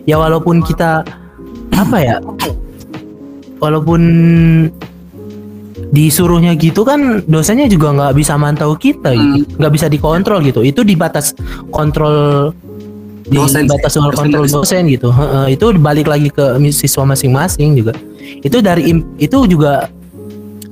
Ya 0.05 0.21
walaupun 0.21 0.61
kita 0.61 1.01
apa 1.73 1.97
ya? 1.97 2.17
Walaupun 3.57 4.03
disuruhnya 5.93 6.57
gitu 6.57 6.89
kan 6.89 7.21
dosennya 7.29 7.69
juga 7.69 7.93
nggak 7.93 8.13
bisa 8.17 8.41
mantau 8.41 8.73
kita 8.75 9.13
gitu. 9.13 9.45
nggak 9.61 9.73
bisa 9.73 9.87
dikontrol 9.93 10.41
gitu. 10.41 10.65
Itu 10.65 10.83
di 10.83 10.97
batas 10.97 11.37
kontrol 11.69 12.57
di 13.23 13.37
Dosen 13.39 13.69
batas 13.71 13.95
Dosen 13.95 14.03
kontrol 14.11 14.45
dari- 14.49 14.57
dosen 14.57 14.83
gitu. 14.89 15.09
Heeh, 15.13 15.55
itu 15.55 15.67
balik 15.77 16.09
lagi 16.09 16.33
ke 16.33 16.43
siswa 16.73 17.05
masing-masing 17.07 17.77
juga. 17.77 17.93
Itu 18.41 18.65
dari 18.65 18.89
itu 19.21 19.39
juga 19.47 19.87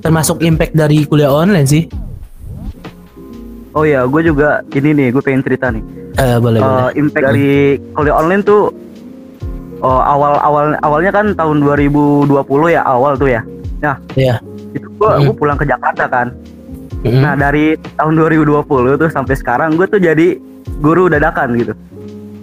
termasuk 0.01 0.41
impact 0.41 0.73
dari 0.73 1.05
kuliah 1.05 1.29
online 1.31 1.69
sih. 1.69 1.85
Oh 3.71 3.87
ya, 3.87 4.03
gue 4.03 4.23
juga 4.27 4.67
ini 4.75 4.91
nih, 4.99 5.07
gue 5.15 5.23
pengen 5.23 5.47
cerita 5.47 5.71
nih. 5.71 5.85
Eh, 6.19 6.37
boleh 6.43 6.59
boleh. 6.59 6.91
Eh, 6.91 6.91
impact 6.99 7.25
dari 7.31 7.51
kuliah 7.95 8.17
online 8.19 8.43
tuh 8.43 8.75
oh, 9.79 10.01
awal 10.03 10.35
awal 10.43 10.75
awalnya 10.83 11.13
kan 11.15 11.37
tahun 11.39 11.63
2020 11.63 12.35
ya 12.73 12.83
awal 12.83 13.15
tuh 13.15 13.31
ya. 13.31 13.41
Nah, 13.81 13.97
Iya. 14.19 14.43
Itu 15.01 15.03
gua 15.03 15.17
Mm. 15.17 15.25
gua 15.25 15.35
pulang 15.35 15.57
ke 15.57 15.65
Jakarta 15.65 16.05
kan. 16.07 16.29
Mm-mm. 17.01 17.17
Nah, 17.17 17.33
dari 17.33 17.67
tahun 17.97 18.13
2020 18.15 18.61
tuh 18.95 19.09
sampai 19.09 19.33
sekarang 19.33 19.73
gue 19.73 19.89
tuh 19.89 19.97
jadi 19.97 20.37
guru 20.77 21.09
dadakan 21.09 21.57
gitu. 21.57 21.73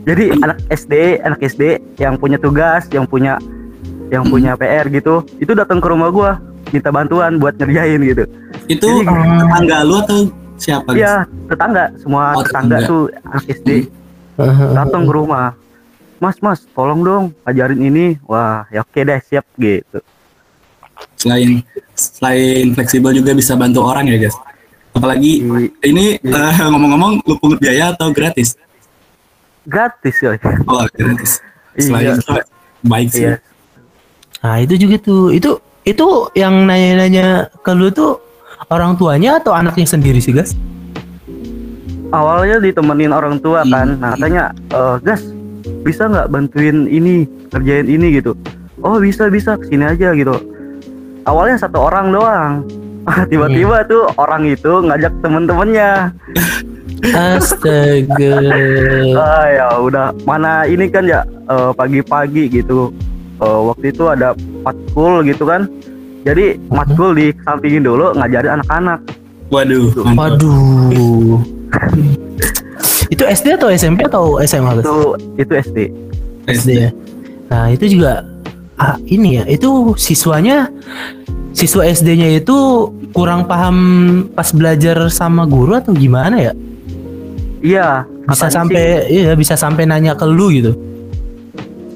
Jadi 0.02 0.34
anak 0.36 0.58
SD, 0.68 0.94
anak 1.22 1.40
SD 1.40 1.64
yang 1.96 2.18
punya 2.18 2.42
tugas, 2.42 2.90
yang 2.90 3.06
punya 3.06 3.38
yang 4.10 4.26
punya 4.26 4.56
PR 4.56 4.90
gitu, 4.90 5.22
itu 5.38 5.54
datang 5.54 5.78
ke 5.78 5.86
rumah 5.86 6.10
gua 6.10 6.32
minta 6.68 6.90
bantuan 6.90 7.38
buat 7.38 7.54
ngerjain 7.54 8.02
gitu. 8.02 8.24
Itu 8.66 9.06
Jadi- 9.06 9.14
tetangga 9.38 9.78
lu 9.84 9.96
atau 10.02 10.20
siapa? 10.58 10.90
Iya, 10.92 11.14
tetangga, 11.46 11.84
semua 11.96 12.34
Oh, 12.34 12.42
tetangga 12.42 12.82
tetangga. 12.82 12.90
tuh 12.90 13.02
anak 13.24 13.44
SD 13.46 13.70
Heeh. 14.38 14.70
datang 14.74 15.04
ke 15.06 15.14
rumah. 15.14 15.54
Mas, 16.18 16.42
mas, 16.42 16.66
tolong 16.74 17.06
dong 17.06 17.24
ajarin 17.46 17.78
ini. 17.78 18.18
Wah, 18.26 18.66
ya 18.68 18.82
oke 18.82 18.98
deh, 18.98 19.22
siap 19.22 19.46
gitu. 19.54 20.02
Selain 21.18 21.62
selain 21.98 22.74
fleksibel 22.78 23.12
juga 23.14 23.34
bisa 23.34 23.58
bantu 23.58 23.82
orang 23.82 24.06
ya, 24.08 24.18
guys. 24.18 24.38
Apalagi 24.94 25.46
ini 25.82 26.18
eh, 26.18 26.54
ngomong-ngomong 26.72 27.22
lu 27.26 27.36
pungut 27.38 27.62
biaya 27.62 27.94
atau 27.94 28.10
gratis? 28.14 28.58
Gratis 29.68 30.16
ya. 30.22 30.38
Oh, 30.66 30.86
gratis. 30.94 31.42
Iya. 31.78 31.86
Selain 31.86 32.18
itu 32.18 32.34
baik 32.86 33.10
sih. 33.12 33.26
Iya. 33.28 33.36
Nah 34.42 34.56
itu 34.62 34.74
juga 34.78 34.96
tuh 35.02 35.34
itu 35.34 35.58
itu 35.84 36.06
yang 36.38 36.66
nanya-nanya 36.70 37.50
ke 37.66 37.72
lu 37.74 37.90
tuh 37.90 38.22
orang 38.70 38.96
tuanya 38.98 39.40
atau 39.40 39.54
anaknya 39.54 39.88
sendiri 39.88 40.20
sih 40.20 40.34
guys? 40.34 40.54
Awalnya 42.08 42.64
ditemenin 42.64 43.12
orang 43.12 43.38
tua 43.44 43.68
Hmm. 43.68 43.72
kan. 43.72 43.88
Nah, 44.00 44.16
katanya, 44.16 44.44
"Eh, 44.72 44.96
Gas, 45.04 45.22
bisa 45.84 46.08
nggak 46.08 46.32
bantuin 46.32 46.88
ini, 46.88 47.28
kerjain 47.52 47.84
ini 47.84 48.16
gitu?" 48.16 48.32
Oh, 48.80 48.96
bisa, 49.04 49.28
bisa, 49.28 49.60
ke 49.60 49.68
sini 49.68 49.84
aja 49.84 50.16
gitu. 50.16 50.32
Awalnya 51.28 51.60
satu 51.60 51.78
orang 51.84 52.10
doang. 52.10 52.64
Tiba-tiba 53.32 53.84
Hmm. 53.84 53.90
tuh 53.92 54.04
orang 54.16 54.48
itu 54.48 54.72
ngajak 54.84 55.14
temen-temennya. 55.20 56.12
Astaga. 57.08 58.36
Ah 59.18 59.46
ya 59.48 59.68
udah 59.78 60.12
mana 60.26 60.66
ini 60.66 60.88
kan 60.88 61.06
ya 61.06 61.22
eh, 61.48 61.72
pagi-pagi 61.72 62.50
gitu. 62.50 62.90
Eh, 63.38 63.60
waktu 63.70 63.92
itu 63.92 64.04
ada 64.08 64.34
matkul 64.64 65.22
gitu 65.24 65.44
kan. 65.44 65.68
Jadi 66.24 66.60
matkul 66.68 67.16
di 67.16 67.32
sampingin 67.44 67.84
dulu 67.84 68.12
ngajarin 68.16 68.60
anak-anak. 68.60 69.00
Waduh, 69.48 69.94
mantap. 70.04 70.44
Waduh. 70.44 71.40
itu 73.14 73.24
SD 73.24 73.56
atau 73.56 73.72
SMP 73.72 74.04
atau 74.04 74.36
SMA? 74.44 74.84
Itu 74.84 75.16
itu 75.40 75.52
SD. 75.56 75.78
SD 76.52 76.70
ya. 76.84 76.90
Nah 77.48 77.72
itu 77.72 77.88
juga 77.88 78.28
ah, 78.78 78.96
ini 79.04 79.38
ya 79.38 79.44
itu 79.46 79.70
siswanya 79.96 80.70
siswa 81.52 81.84
SD-nya 81.84 82.38
itu 82.38 82.58
kurang 83.10 83.44
paham 83.44 83.78
pas 84.32 84.50
belajar 84.50 85.10
sama 85.10 85.44
guru 85.44 85.74
atau 85.74 85.92
gimana 85.92 86.38
ya? 86.38 86.54
Iya, 87.58 88.06
Bisa 88.28 88.48
sampai 88.48 89.10
iya 89.10 89.34
bisa 89.34 89.58
sampai 89.58 89.84
nanya 89.84 90.14
ke 90.14 90.24
lu 90.24 90.52
gitu. 90.52 90.72
sih- 90.72 90.86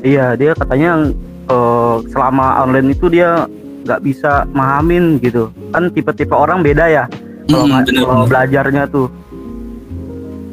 iya 0.10 0.34
dia 0.34 0.52
katanya 0.52 1.14
eh, 1.46 1.96
selama 2.10 2.60
online 2.60 2.92
itu 2.92 3.06
dia 3.08 3.46
nggak 3.82 4.02
bisa 4.02 4.46
mahamin 4.50 5.18
gitu. 5.18 5.50
Kan 5.70 5.90
tipe-tipe 5.90 6.32
orang 6.32 6.62
beda 6.62 6.86
ya. 6.88 7.06
Kalau 7.46 7.62
Hmm, 7.62 7.72
nggak- 7.72 7.86
bener, 7.86 8.02
kalau 8.02 8.16
bener. 8.16 8.30
belajarnya 8.30 8.84
tuh, 8.88 9.08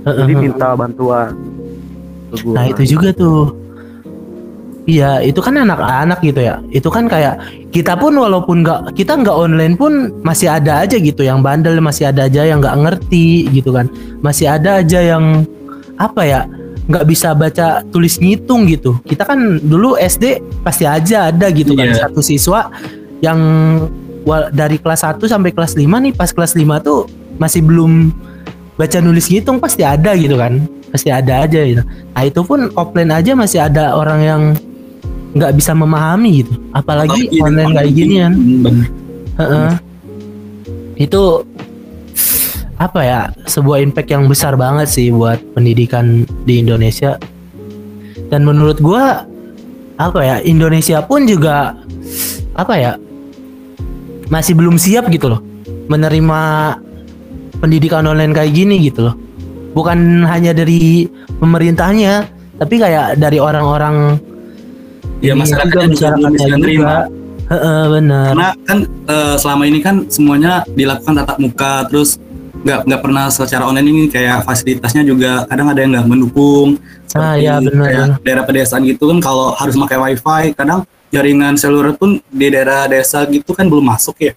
jadi 0.04 0.32
minta 0.34 0.68
bantuan. 0.74 1.32
Nah 2.46 2.64
itu 2.66 2.82
juga 2.86 3.08
tuh. 3.10 3.56
Iya, 4.88 5.20
itu 5.20 5.44
kan 5.44 5.52
anak-anak 5.52 6.24
gitu 6.24 6.40
ya. 6.40 6.64
Itu 6.72 6.88
kan 6.88 7.12
kayak 7.12 7.36
kita 7.76 7.92
pun 8.00 8.16
walaupun 8.16 8.64
nggak 8.64 8.96
kita 8.96 9.20
nggak 9.20 9.36
online 9.36 9.76
pun 9.76 10.16
masih 10.24 10.48
ada 10.48 10.80
aja 10.80 10.96
gitu 10.96 11.20
yang 11.20 11.44
bandel, 11.44 11.76
masih 11.84 12.08
ada 12.08 12.24
aja 12.24 12.48
yang 12.48 12.64
nggak 12.64 12.72
ngerti 12.88 13.52
gitu 13.52 13.76
kan. 13.76 13.92
Masih 14.24 14.48
ada 14.48 14.80
aja 14.80 15.04
yang 15.04 15.44
apa 16.00 16.24
ya 16.24 16.40
nggak 16.88 17.04
bisa 17.04 17.36
baca 17.36 17.84
tulis 17.92 18.16
ngitung 18.16 18.64
gitu. 18.64 18.96
Kita 19.04 19.28
kan 19.28 19.60
dulu 19.60 20.00
SD 20.00 20.40
pasti 20.64 20.88
aja 20.88 21.28
ada 21.28 21.52
gitu 21.52 21.76
kan 21.76 21.92
Iya. 21.92 22.08
satu 22.08 22.24
siswa 22.24 22.72
yang 23.20 23.36
dari 24.56 24.80
kelas 24.80 25.04
1 25.04 25.24
sampai 25.28 25.52
kelas 25.52 25.76
5 25.76 25.84
nih 25.84 26.12
pas 26.16 26.32
kelas 26.32 26.56
5 26.56 26.80
tuh 26.80 27.04
masih 27.36 27.60
belum 27.64 28.12
baca 28.76 28.98
nulis 29.00 29.28
ngitung 29.28 29.56
pasti 29.56 29.82
ada 29.82 30.12
gitu 30.14 30.36
kan 30.36 30.64
pasti 30.92 31.08
ada 31.08 31.48
aja 31.48 31.60
gitu 31.64 31.80
nah 32.12 32.22
itu 32.22 32.40
pun 32.44 32.68
offline 32.76 33.08
aja 33.08 33.32
masih 33.32 33.64
ada 33.64 33.96
orang 33.96 34.20
yang 34.20 34.42
nggak 35.36 35.52
bisa 35.58 35.72
memahami 35.76 36.44
gitu. 36.44 36.54
Apalagi 36.72 37.28
Apalagi 37.28 37.42
online 37.44 37.72
kayak 37.76 37.92
gini 37.92 38.14
kan. 38.22 38.32
Itu 40.98 41.44
apa 42.78 43.00
ya 43.02 43.20
sebuah 43.50 43.82
impact 43.82 44.10
yang 44.14 44.30
besar 44.30 44.54
banget 44.54 44.86
sih 44.86 45.10
buat 45.10 45.42
pendidikan 45.52 46.24
di 46.46 46.62
Indonesia. 46.62 47.18
Dan 48.28 48.44
menurut 48.44 48.78
gua 48.78 49.24
apa 49.98 50.20
ya 50.22 50.36
Indonesia 50.44 51.02
pun 51.02 51.26
juga 51.26 51.74
apa 52.54 52.74
ya 52.78 52.92
masih 54.30 54.54
belum 54.54 54.78
siap 54.78 55.10
gitu 55.10 55.32
loh 55.32 55.40
menerima 55.88 56.40
pendidikan 57.58 58.06
online 58.06 58.30
kayak 58.30 58.54
gini 58.54 58.78
gitu 58.86 59.10
loh. 59.10 59.14
Bukan 59.74 60.26
hanya 60.26 60.54
dari 60.54 61.06
pemerintahnya 61.38 62.26
tapi 62.58 62.78
kayak 62.82 63.18
dari 63.18 63.38
orang-orang 63.38 64.18
Ya 65.18 65.34
ini 65.34 65.40
masyarakatnya 65.42 65.88
juga 65.90 66.08
belum 66.14 66.32
bisa 66.34 66.46
nerima. 66.54 66.96
Heeh, 67.48 67.80
benar 67.88 68.24
Karena 68.36 68.50
kan 68.68 68.78
eh, 69.08 69.34
selama 69.40 69.62
ini 69.64 69.78
kan 69.80 69.96
semuanya 70.12 70.52
dilakukan 70.68 71.16
tatap 71.16 71.38
muka 71.40 71.88
terus 71.88 72.20
nggak 72.58 72.90
nggak 72.90 73.00
pernah 73.00 73.24
secara 73.30 73.64
online 73.64 73.88
ini 73.88 74.02
kayak 74.10 74.42
fasilitasnya 74.44 75.06
juga 75.06 75.46
kadang 75.48 75.70
ada 75.72 75.80
yang 75.80 75.96
nggak 75.96 76.06
mendukung. 76.06 76.76
Ah, 77.16 77.40
iya, 77.40 77.56
benar. 77.62 77.88
Kayak 77.88 78.06
daerah 78.20 78.44
pedesaan 78.44 78.82
gitu 78.84 79.08
kan 79.08 79.18
kalau 79.24 79.56
harus 79.56 79.74
pakai 79.74 79.96
wifi 79.96 80.44
kadang 80.52 80.84
jaringan 81.08 81.56
seluler 81.56 81.96
pun 81.96 82.20
di 82.28 82.46
daerah 82.52 82.84
desa 82.84 83.24
gitu 83.24 83.56
kan 83.56 83.64
belum 83.64 83.84
masuk 83.84 84.16
ya. 84.20 84.32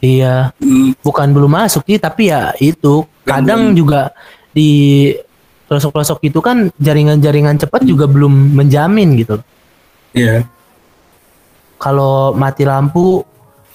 iya 0.00 0.48
Hmm, 0.56 0.96
bukan 1.04 1.28
belum 1.28 1.50
masuk 1.50 1.84
sih 1.84 2.00
tapi 2.00 2.32
ya 2.32 2.56
itu 2.56 3.04
kadang 3.26 3.76
juga 3.76 4.14
di 4.54 5.12
pelosok-pelosok 5.68 6.18
itu 6.24 6.40
kan 6.40 6.72
jaringan-jaringan 6.80 7.60
cepat 7.60 7.84
juga 7.84 8.08
belum 8.08 8.56
menjamin 8.56 9.18
gitu 9.20 9.44
Iya. 10.10 10.42
kalau 11.80 12.36
mati 12.36 12.68
lampu 12.68 13.24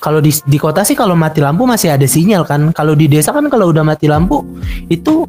kalau 0.05 0.21
di 0.21 0.29
di 0.45 0.61
kota 0.61 0.85
sih 0.85 0.93
kalau 0.93 1.17
mati 1.17 1.41
lampu 1.41 1.65
masih 1.65 1.89
ada 1.89 2.05
sinyal 2.05 2.45
kan. 2.45 2.69
Kalau 2.77 2.93
di 2.93 3.09
desa 3.09 3.33
kan 3.33 3.49
kalau 3.49 3.73
udah 3.73 3.81
mati 3.81 4.05
lampu 4.05 4.45
itu 4.85 5.25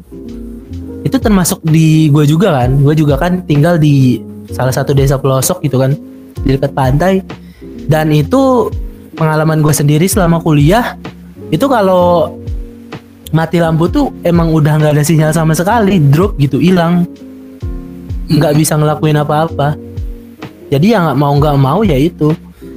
itu 1.01 1.17
termasuk 1.17 1.65
di 1.65 2.13
gue 2.13 2.29
juga 2.29 2.53
kan. 2.53 2.77
Gue 2.77 2.93
juga 2.93 3.17
kan 3.17 3.41
tinggal 3.49 3.81
di 3.81 4.21
salah 4.53 4.69
satu 4.69 4.93
desa 4.93 5.17
pelosok 5.17 5.65
gitu 5.65 5.81
kan 5.81 5.97
di 6.45 6.53
dekat 6.53 6.77
pantai. 6.77 7.25
Dan 7.89 8.13
itu 8.13 8.69
pengalaman 9.17 9.65
gue 9.65 9.73
sendiri 9.73 10.05
selama 10.05 10.37
kuliah 10.45 10.93
itu 11.49 11.65
kalau 11.65 12.37
mati 13.33 13.57
lampu 13.57 13.89
tuh 13.89 14.13
emang 14.21 14.53
udah 14.53 14.77
nggak 14.77 14.93
ada 14.93 15.01
sinyal 15.01 15.33
sama 15.33 15.57
sekali 15.57 15.97
drop 15.97 16.37
gitu 16.37 16.61
hilang. 16.61 17.09
Nggak 18.29 18.53
bisa 18.53 18.77
ngelakuin 18.77 19.17
apa-apa 19.17 19.86
jadi 20.67 20.85
ya 20.87 20.97
nggak 21.01 21.17
mau 21.17 21.33
nggak 21.33 21.57
mau 21.57 21.79
ya 21.81 21.95
itu 21.95 22.31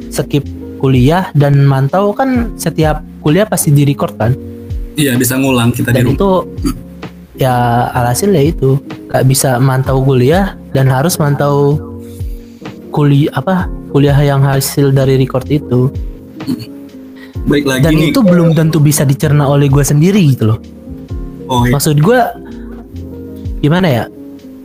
skip 0.08 0.44
kuliah 0.76 1.28
dan 1.32 1.60
mantau 1.62 2.10
kan 2.10 2.54
setiap 2.54 3.00
kuliah 3.20 3.44
pasti 3.44 3.70
di 3.70 3.84
record 3.84 4.14
kan 4.14 4.32
Iya 4.92 5.14
bisa 5.14 5.34
ngulang 5.34 5.70
kita 5.70 5.90
di 5.90 5.96
dan 5.96 6.04
rumah. 6.04 6.16
itu 6.16 6.30
ya 7.42 7.54
alhasil 7.90 8.28
ya 8.28 8.42
itu 8.42 8.76
nggak 9.06 9.24
bisa 9.24 9.56
mantau 9.56 10.00
kuliah 10.00 10.52
dan 10.70 10.86
harus 10.86 11.16
mantau 11.16 11.78
kuliah 12.90 13.30
apa 13.32 13.64
kuliah 13.88 14.16
yang 14.16 14.40
hasil 14.40 14.90
dari 14.90 15.16
record 15.16 15.46
itu 15.46 15.88
Baik 17.50 17.64
lagi 17.64 17.82
dan 17.82 17.92
nih. 17.92 18.10
itu 18.10 18.20
belum 18.20 18.52
tentu 18.52 18.78
bisa 18.78 19.02
dicerna 19.02 19.46
oleh 19.46 19.66
gue 19.66 19.82
sendiri 19.82 20.20
gitu 20.28 20.48
loh 20.48 20.58
Oh 21.46 21.64
iya. 21.64 21.72
maksud 21.72 21.98
gue 21.98 22.20
gimana 23.60 23.86
ya 23.86 24.04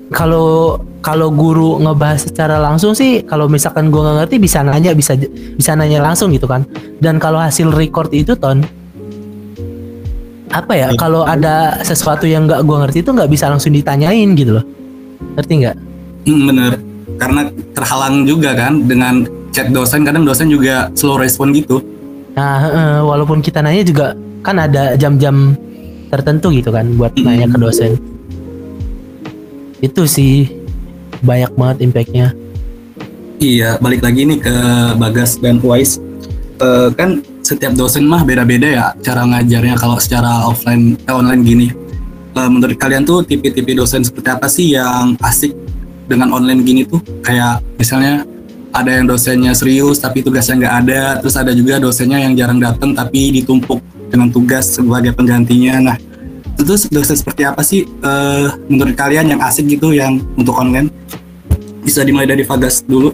kalau 0.09 0.77
kalau 1.05 1.29
guru 1.29 1.77
ngebahas 1.77 2.25
secara 2.25 2.57
langsung 2.57 2.97
sih 2.97 3.21
kalau 3.21 3.45
misalkan 3.45 3.93
gue 3.93 4.01
nggak 4.01 4.25
ngerti 4.25 4.35
bisa 4.41 4.65
nanya 4.65 4.97
bisa 4.97 5.13
bisa 5.53 5.77
nanya 5.77 6.01
langsung 6.01 6.33
gitu 6.33 6.49
kan 6.49 6.65
dan 6.97 7.21
kalau 7.21 7.37
hasil 7.37 7.69
record 7.69 8.09
itu 8.09 8.33
ton 8.33 8.65
apa 10.49 10.73
ya 10.73 10.87
kalau 10.97 11.21
ada 11.21 11.77
sesuatu 11.85 12.25
yang 12.25 12.49
nggak 12.49 12.65
gue 12.65 12.77
ngerti 12.81 12.97
itu 13.05 13.11
nggak 13.13 13.29
bisa 13.29 13.45
langsung 13.53 13.69
ditanyain 13.69 14.33
gitu 14.33 14.57
loh 14.57 14.65
ngerti 15.37 15.53
nggak 15.61 15.77
Hmm, 16.25 16.49
bener. 16.49 16.73
Karena 17.21 17.47
terhalang 17.77 18.25
juga 18.25 18.57
kan 18.57 18.81
dengan 18.83 19.23
chat 19.53 19.69
dosen. 19.71 20.03
Kadang 20.03 20.25
dosen 20.25 20.49
juga 20.49 20.89
slow 20.97 21.21
respon 21.21 21.53
gitu. 21.55 21.79
nah 22.35 22.67
eh, 22.67 22.99
walaupun 22.99 23.39
kita 23.39 23.63
nanya 23.63 23.79
juga 23.87 24.11
kan 24.43 24.59
ada 24.59 24.99
jam-jam 24.99 25.55
tertentu 26.11 26.51
gitu 26.51 26.67
kan 26.67 26.83
buat 26.99 27.15
nanya 27.15 27.47
ke 27.47 27.55
dosen 27.55 27.95
itu 29.79 30.03
sih 30.03 30.51
banyak 31.25 31.51
banget 31.57 31.77
impactnya 31.89 32.37
Iya, 33.35 33.75
balik 33.83 33.99
lagi 33.99 34.23
nih 34.23 34.39
ke 34.39 34.55
Bagas 34.95 35.35
dan 35.43 35.59
Wise. 35.59 35.99
Eh, 36.55 36.89
kan 36.95 37.19
setiap 37.43 37.75
dosen 37.75 38.07
mah 38.07 38.23
beda-beda 38.23 38.63
ya 38.63 38.85
cara 39.03 39.27
ngajarnya 39.27 39.75
kalau 39.75 39.99
secara 39.99 40.47
offline 40.47 40.95
eh, 41.03 41.11
online 41.11 41.41
gini. 41.43 41.67
Eh, 42.35 42.49
menurut 42.49 42.79
kalian 42.79 43.03
tuh 43.03 43.27
tipe-tipe 43.27 43.75
dosen 43.75 44.07
seperti 44.07 44.29
apa 44.31 44.47
sih 44.47 44.71
yang 44.71 45.19
asik 45.19 45.51
dengan 46.07 46.31
online 46.31 46.63
gini 46.63 46.87
tuh? 46.87 47.03
Kayak 47.19 47.59
misalnya 47.75 48.23
ada 48.71 48.91
yang 48.91 49.07
dosennya 49.07 49.51
serius 49.51 49.99
tapi 49.99 50.23
tugasnya 50.23 50.63
nggak 50.63 50.75
ada, 50.87 51.01
terus 51.19 51.35
ada 51.35 51.51
juga 51.51 51.75
dosennya 51.79 52.23
yang 52.23 52.33
jarang 52.39 52.59
datang 52.63 52.95
tapi 52.95 53.35
ditumpuk 53.35 53.83
dengan 54.07 54.31
tugas 54.31 54.79
sebagai 54.79 55.11
penggantinya. 55.11 55.91
Nah, 55.91 55.97
itu 56.55 56.63
tuh 56.63 56.77
dosen 56.87 57.19
seperti 57.19 57.43
apa 57.43 57.59
sih 57.59 57.83
eh, 57.83 58.47
menurut 58.71 58.95
kalian 58.95 59.35
yang 59.35 59.43
asik 59.43 59.67
gitu 59.67 59.91
yang 59.91 60.23
untuk 60.39 60.55
online? 60.55 60.87
Bisa 61.83 62.07
dimulai 62.07 62.25
dari 62.31 62.47
Vagas 62.47 62.79
dulu. 62.87 63.11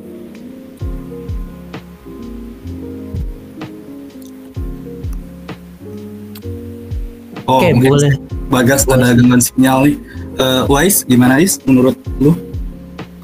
Oh, 7.50 7.60
oke 7.60 7.67
mungkin 7.74 7.91
boleh 7.98 8.13
Bagas 8.53 8.86
ada 8.86 9.10
gangguan 9.17 9.41
sinyal 9.41 9.89
nih. 9.89 9.98
Eh, 10.38 10.62
Wise, 10.69 11.03
gimana 11.10 11.41
Is 11.41 11.57
menurut 11.65 11.98
lu? 12.21 12.38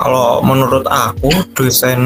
Kalau 0.01 0.41
menurut 0.41 0.87
aku 0.89 1.29
dosen 1.53 1.99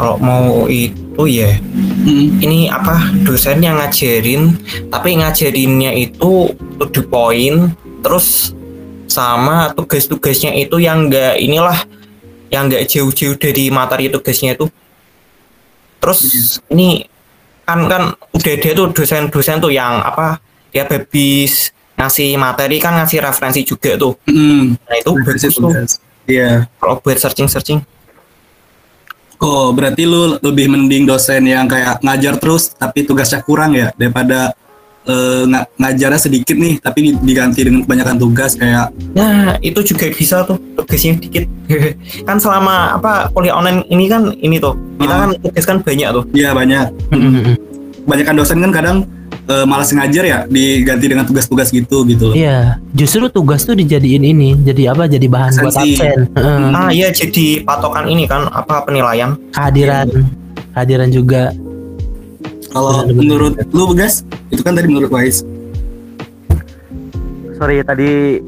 kalau 0.00 0.16
mau 0.16 0.64
itu 0.66 1.22
ya 1.28 1.52
Hmm. 2.00 2.40
ini 2.40 2.64
apa 2.64 3.12
dosen 3.20 3.60
yang 3.60 3.76
ngajarin 3.76 4.56
tapi 4.88 5.20
ngajarinnya 5.20 5.92
itu 5.92 6.48
to 6.80 6.88
the 6.88 7.04
point 7.04 7.76
terus 8.00 8.56
sama 9.04 9.68
tugas-tugasnya 9.76 10.56
itu 10.56 10.80
yang 10.80 11.04
enggak 11.04 11.36
inilah 11.36 11.76
yang 12.48 12.66
enggak 12.66 12.88
jauh-jauh 12.88 13.36
dari 13.36 13.68
materi 13.68 14.08
tugasnya 14.08 14.56
itu 14.56 14.72
terus 16.00 16.20
ini 16.66 17.04
kan 17.68 17.84
kan 17.84 18.02
udah 18.32 18.52
ada 18.56 18.70
tuh 18.72 18.86
dosen-dosen 18.90 19.60
tuh 19.60 19.68
yang 19.68 20.00
apa 20.00 20.40
dia 20.72 20.88
habis 20.88 21.68
ngasih 21.94 22.40
materi 22.40 22.80
kan 22.80 22.96
ngasih 22.96 23.20
referensi 23.20 23.60
juga 23.60 24.00
tuh 24.00 24.16
Hmm. 24.24 24.72
nah 24.88 24.96
itu 24.96 25.10
bagus 25.20 25.52
tuh 25.52 25.68
Iya. 26.24 26.64
kalau 26.80 26.96
buat 26.96 27.20
searching-searching 27.20 27.84
Oh, 29.40 29.70
berarti 29.70 30.04
lu 30.04 30.36
lebih 30.38 30.68
mending 30.68 31.04
dosen 31.04 31.42
yang 31.42 31.64
kayak 31.64 31.98
ngajar 32.00 32.36
terus 32.36 32.70
tapi 32.70 33.02
tugasnya 33.02 33.40
kurang 33.40 33.72
ya 33.72 33.88
daripada 33.94 34.52
eh, 35.02 35.42
nga- 35.44 35.64
ngajarnya 35.74 36.20
sedikit 36.20 36.52
nih 36.54 36.76
tapi 36.76 36.98
di- 37.02 37.20
diganti 37.24 37.64
dengan 37.64 37.80
kebanyakan 37.82 38.16
tugas 38.16 38.52
kayak 38.52 38.92
Nah, 39.10 39.56
itu 39.58 39.80
juga 39.82 40.06
bisa 40.08 40.44
tuh 40.44 40.60
tugasnya 40.76 41.16
dikit. 41.16 41.48
kan 42.28 42.36
selama 42.36 42.94
apa 42.94 43.28
kuliah 43.30 43.54
online 43.54 43.80
ini 43.86 44.04
kan 44.06 44.28
ini 44.34 44.56
tuh 44.56 44.76
kita 44.96 45.08
Hmm. 45.10 45.22
kan 45.22 45.30
tugas 45.40 45.64
kan 45.64 45.76
banyak 45.80 46.08
tuh. 46.10 46.24
ya 46.30 46.52
banyak. 46.52 46.86
Kebanyakan 48.02 48.34
dosen 48.36 48.58
kan 48.60 48.70
kadang 48.70 48.96
eh, 49.50 49.64
malas 49.66 49.90
ngajar 49.90 50.22
ya 50.22 50.38
diganti 50.46 51.10
dengan 51.10 51.26
tugas-tugas 51.26 51.74
gitu 51.74 52.06
gitu 52.06 52.30
loh. 52.30 52.34
Iya, 52.38 52.78
justru 52.94 53.26
tugas 53.26 53.66
tuh 53.66 53.74
dijadiin 53.74 54.22
ini, 54.22 54.54
jadi 54.62 54.94
apa? 54.94 55.10
Jadi 55.10 55.26
bahan 55.26 55.50
buat 55.58 55.74
Absensi. 55.74 55.98
absen. 55.98 56.18
Heeh. 56.38 56.62
Ah 56.70 56.88
iya 56.94 57.08
jadi 57.10 57.66
patokan 57.66 58.06
ini 58.06 58.30
kan 58.30 58.46
apa 58.54 58.86
penilaian. 58.86 59.34
Kehadiran, 59.50 60.06
kehadiran 60.72 61.10
juga. 61.10 61.50
Kalau 62.70 63.02
menurut 63.10 63.58
lu 63.74 63.90
Begas, 63.90 64.22
itu 64.54 64.62
kan 64.62 64.78
tadi 64.78 64.86
menurut 64.86 65.10
Wise. 65.10 65.42
sorry 67.60 67.84
tadi 67.84 68.40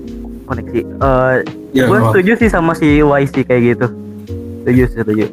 koneksi 0.48 0.80
Eh 0.80 1.36
Ya, 1.72 1.88
gue 1.88 2.00
setuju 2.12 2.32
sih 2.36 2.48
sama 2.52 2.76
si 2.76 3.00
YC 3.00 3.48
kayak 3.48 3.62
gitu 3.76 3.86
setuju 4.60 4.82
setuju 4.92 5.24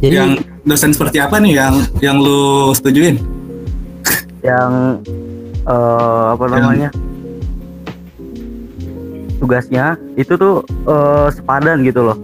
Jadi 0.00 0.12
yang 0.16 0.36
dosen 0.64 0.92
seperti 0.92 1.20
apa 1.20 1.40
nih 1.40 1.56
yang 1.56 1.74
yang 2.00 2.16
lu 2.20 2.72
setujuin? 2.72 3.16
Yang 4.42 4.98
eh 5.62 6.24
apa 6.30 6.44
namanya 6.46 6.88
tugasnya 9.36 9.84
itu 10.14 10.32
tuh 10.34 10.54
eh, 10.84 11.28
sepadan 11.30 11.80
gitu 11.82 12.02
loh 12.04 12.18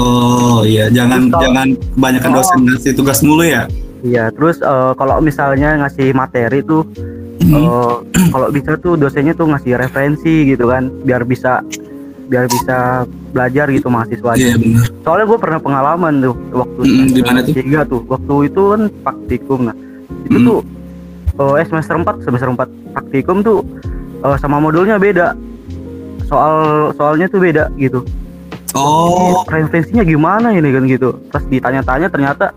Oh 0.00 0.62
iya, 0.62 0.88
jangan 0.88 1.28
Terus 1.28 1.42
jangan 1.42 1.66
kebanyakan 1.92 2.30
Oh. 2.30 2.36
dosen 2.38 2.58
ngasih 2.64 2.92
tugas 2.94 3.18
mulu 3.20 3.44
ya. 3.44 3.66
iya 4.00 4.30
terus 4.30 4.56
eh, 4.58 4.92
kalau 4.94 5.20
misalnya 5.20 5.76
ngasih 5.78 6.10
materi 6.10 6.62
tuh 6.62 6.86
eh, 7.38 7.94
kalau 8.30 8.48
bisa 8.48 8.74
tuh 8.76 8.96
dosennya 8.96 9.34
tuh 9.34 9.44
ngasih 9.46 9.76
referensi 9.76 10.46
gitu 10.46 10.66
kan 10.66 10.88
biar 11.04 11.20
bisa 11.22 11.60
biar 12.26 12.46
bisa 12.46 13.04
belajar 13.30 13.66
gitu 13.68 13.86
mahasiswanya 13.86 14.40
Iya 14.40 14.56
benar. 14.56 14.84
soalnya 15.02 15.26
gue 15.26 15.38
pernah 15.38 15.58
pengalaman 15.58 16.12
tuh 16.20 16.34
waktu 16.50 16.80
Mm-mm, 16.80 16.88
semester 16.88 17.16
gimana 17.18 17.40
tuh? 17.42 17.52
tiga 17.52 17.80
tuh 17.84 18.00
waktu 18.06 18.34
itu 18.46 18.62
kan 18.64 18.80
praktikum 19.02 19.58
nah 19.66 19.76
itu 20.22 20.38
Mm. 20.38 20.46
tuh 20.46 20.58
eh 21.58 21.66
semester 21.66 21.94
4 21.96 22.26
semester 22.26 22.48
4 22.52 22.94
praktikum 22.94 23.40
tuh 23.40 23.64
eh, 24.24 24.36
sama 24.40 24.60
modulnya 24.60 25.00
beda 25.00 25.34
soal 26.28 26.90
soalnya 26.94 27.26
tuh 27.26 27.40
beda 27.42 27.68
gitu 27.80 28.02
Oh, 28.70 29.42
referensinya 29.50 30.06
gimana 30.06 30.54
ini 30.54 30.70
kan 30.70 30.86
gitu 30.86 31.18
pas 31.34 31.42
ditanya-tanya 31.42 32.06
ternyata 32.06 32.54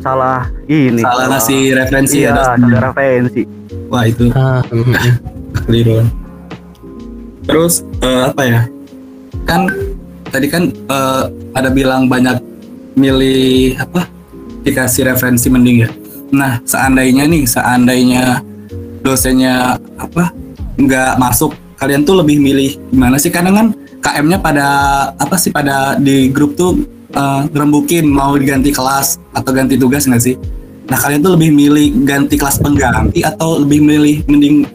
salah 0.00 0.48
ini 0.72 1.04
salah 1.04 1.36
ngasih 1.36 1.60
referensi 1.76 2.24
iya 2.24 2.32
ya 2.32 2.32
salah 2.32 2.56
dosennya. 2.56 2.80
referensi 2.80 3.42
Wah 3.92 4.04
itu 4.08 4.26
ah, 4.34 4.58
mm-mm. 4.74 4.94
keliru. 5.68 6.02
Terus 7.44 7.84
eh, 8.00 8.22
apa 8.26 8.42
ya? 8.42 8.60
Kan 9.44 9.68
tadi 10.32 10.46
kan 10.48 10.72
eh, 10.72 11.24
ada 11.54 11.68
bilang 11.70 12.08
banyak 12.08 12.40
milih 12.96 13.78
apa? 13.78 14.08
Dikasih 14.64 15.12
referensi 15.12 15.46
mending 15.52 15.84
ya. 15.84 15.90
Nah, 16.34 16.58
seandainya 16.66 17.30
nih, 17.30 17.46
seandainya 17.46 18.42
dosennya 19.06 19.78
apa? 19.94 20.34
nggak 20.74 21.22
masuk, 21.22 21.54
kalian 21.78 22.02
tuh 22.02 22.18
lebih 22.18 22.42
milih 22.42 22.74
gimana 22.90 23.14
sih? 23.14 23.30
Karena 23.30 23.54
kan 23.54 23.70
KM-nya 24.02 24.42
pada 24.42 24.66
apa 25.14 25.38
sih 25.38 25.54
pada 25.54 25.94
di 25.94 26.26
grup 26.34 26.58
tuh 26.58 26.82
ngerembukin 27.54 28.10
mau 28.10 28.34
diganti 28.34 28.74
kelas 28.74 29.22
atau 29.30 29.54
ganti 29.54 29.78
tugas 29.78 30.10
nggak 30.10 30.18
sih? 30.18 30.34
Nah 30.90 30.98
kalian 30.98 31.22
tuh 31.22 31.38
lebih 31.38 31.54
milih 31.54 32.02
ganti 32.02 32.34
kelas 32.34 32.58
pengganti 32.58 33.22
atau 33.22 33.62
lebih 33.62 33.78
milih 33.86 34.26
mending 34.26 34.66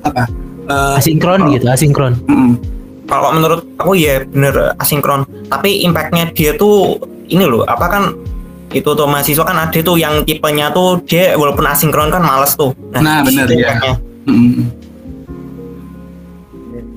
apa? 0.00 0.24
Eh, 0.64 0.96
asinkron 0.96 1.52
gitu, 1.52 1.68
asinkron. 1.68 2.16
mm-mm. 2.24 2.56
Kalau 3.04 3.36
menurut 3.36 3.68
aku 3.76 4.00
ya 4.00 4.24
bener 4.24 4.72
asinkron. 4.80 5.28
Tapi 5.52 5.84
impactnya 5.84 6.32
dia 6.32 6.56
tuh 6.56 6.96
ini 7.28 7.44
loh 7.44 7.68
apa 7.68 7.84
kan 7.92 8.16
itu 8.74 8.90
tuh 8.90 9.06
mahasiswa 9.06 9.46
kan 9.46 9.54
ada 9.70 9.78
tuh 9.78 9.94
yang 9.94 10.26
tipenya 10.26 10.74
tuh 10.74 10.98
dia 11.06 11.38
walaupun 11.38 11.62
asinkron 11.64 12.10
kan 12.10 12.18
males 12.20 12.58
tuh. 12.58 12.74
Nah, 12.90 13.22
bener, 13.22 13.46
itu 13.46 13.62
ya. 13.62 13.78
Mm-mm. 14.26 14.66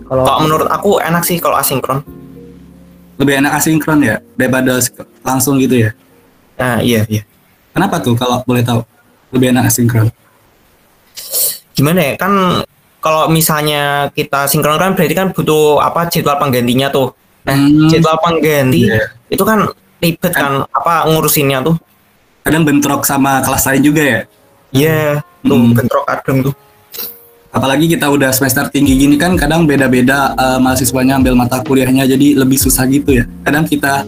Kalau 0.07 0.39
menurut 0.41 0.67
aku 0.71 0.97
enak 1.03 1.21
sih 1.21 1.37
kalau 1.37 1.59
asinkron. 1.59 2.01
Lebih 3.21 3.43
enak 3.43 3.59
asinkron 3.59 3.99
ya 4.01 4.17
daripada 4.39 4.79
langsung 5.21 5.59
gitu 5.61 5.85
ya. 5.85 5.91
Nah, 6.57 6.81
iya, 6.81 7.05
iya. 7.11 7.21
Kenapa 7.75 8.01
tuh 8.01 8.17
kalau 8.17 8.41
boleh 8.41 8.65
tahu? 8.65 8.81
Lebih 9.35 9.53
enak 9.53 9.69
asinkron. 9.69 10.09
Gimana 11.77 11.99
ya? 12.01 12.13
Kan 12.17 12.63
kalau 12.97 13.29
misalnya 13.29 14.09
kita 14.15 14.49
sinkron 14.49 14.81
kan 14.81 14.97
berarti 14.97 15.13
kan 15.13 15.29
butuh 15.35 15.77
apa 15.83 16.09
jadwal 16.09 16.39
penggantinya 16.41 16.89
tuh. 16.89 17.13
Nah, 17.45 17.53
Hmm. 17.55 17.87
jadwal 17.91 18.17
pengganti 18.19 18.89
Iya. 18.89 19.13
itu 19.29 19.43
kan 19.43 19.67
ribet 20.01 20.33
kan 20.33 20.63
apa 20.69 21.09
ngurusinnya 21.09 21.61
tuh. 21.65 21.75
Kadang 22.45 22.63
bentrok 22.63 23.03
sama 23.03 23.43
kelas 23.43 23.67
lain 23.67 23.81
juga 23.83 24.03
ya. 24.03 24.21
Iya, 24.71 25.01
tuh 25.43 25.57
Hmm. 25.57 25.75
bentrok 25.75 26.05
adem 26.07 26.37
tuh. 26.51 26.55
Apalagi 27.51 27.89
kita 27.89 28.11
udah 28.11 28.29
semester 28.29 28.69
tinggi 28.69 28.93
gini 28.93 29.15
kan 29.17 29.33
kadang 29.33 29.65
beda-beda 29.65 30.35
eh, 30.35 30.59
mahasiswanya 30.61 31.17
ambil 31.17 31.33
mata 31.33 31.63
kuliahnya 31.63 32.05
jadi 32.05 32.37
lebih 32.37 32.59
susah 32.59 32.85
gitu 32.87 33.17
ya. 33.17 33.25
Kadang 33.41 33.65
kita 33.65 34.05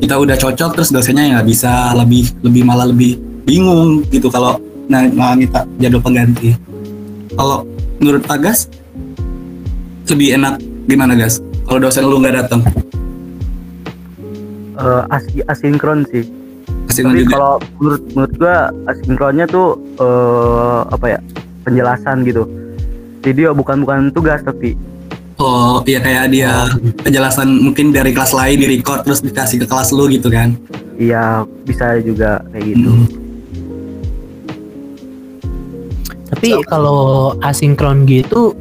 kita 0.00 0.14
udah 0.16 0.36
cocok 0.36 0.70
terus 0.76 0.88
dosennya 0.92 1.24
ya 1.24 1.30
nggak 1.38 1.48
bisa 1.48 1.92
lebih 1.96 2.28
lebih 2.44 2.62
malah 2.64 2.88
lebih 2.88 3.20
bingung 3.44 4.04
gitu 4.12 4.28
kalau 4.28 4.60
nah, 4.88 5.06
nah 5.06 5.36
minta 5.36 5.64
jadwal 5.78 6.02
pengganti. 6.02 6.56
Kalau 7.36 7.64
menurut 8.02 8.24
Pak 8.26 8.38
Gas 8.42 8.58
lebih 10.10 10.34
enak 10.34 10.58
gimana 10.90 11.14
Gas? 11.14 11.38
Kalau 11.68 11.78
dosen 11.78 12.02
lu 12.08 12.18
nggak 12.18 12.34
datang? 12.44 12.60
Eh, 14.80 15.02
asi- 15.12 15.46
asinkron 15.46 16.08
sih. 16.08 16.24
Asinkron 16.88 17.14
Tapi 17.14 17.22
kalau 17.28 17.54
menurut 17.78 18.02
menurut 18.16 18.34
gua 18.36 18.56
asinkronnya 18.88 19.46
tuh 19.46 19.78
eh, 20.00 20.80
apa 20.88 21.06
ya 21.06 21.18
penjelasan 21.62 22.24
gitu. 22.24 22.48
Video 23.20 23.52
bukan 23.52 23.84
bukan 23.84 24.08
tugas 24.10 24.40
tapi 24.40 24.72
Oh 25.40 25.80
iya 25.88 26.04
kayak 26.04 26.36
dia 26.36 26.68
penjelasan 27.00 27.48
mungkin 27.64 27.96
dari 27.96 28.12
kelas 28.12 28.36
lain 28.36 28.60
di 28.60 28.76
record 28.76 29.08
terus 29.08 29.24
dikasih 29.24 29.64
ke 29.64 29.66
kelas 29.68 29.88
lu 29.88 30.04
gitu 30.12 30.28
kan? 30.28 30.52
iya 31.00 31.48
bisa 31.64 31.96
juga 32.04 32.44
kayak 32.52 32.76
gitu. 32.76 32.90
Hmm. 32.92 33.08
Tapi 36.28 36.48
kalau 36.68 37.32
asinkron 37.40 38.04
gitu 38.04 38.52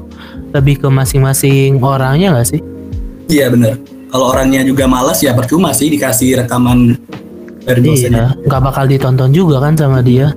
lebih 0.55 0.79
ke 0.79 0.87
masing-masing 0.87 1.83
orangnya 1.83 2.31
nggak 2.31 2.47
sih? 2.47 2.61
Iya 3.27 3.51
bener. 3.51 3.75
Kalau 4.09 4.25
orangnya 4.33 4.65
juga 4.65 4.89
malas 4.89 5.21
ya 5.21 5.37
percuma 5.37 5.69
sih 5.69 5.93
dikasih 5.93 6.41
rekaman 6.45 6.97
dari 7.61 7.79
dosennya. 7.85 8.33
Iya, 8.33 8.45
nggak 8.49 8.61
bakal 8.65 8.85
ditonton 8.89 9.29
juga 9.29 9.61
kan 9.61 9.77
sama 9.77 10.01
dia. 10.01 10.33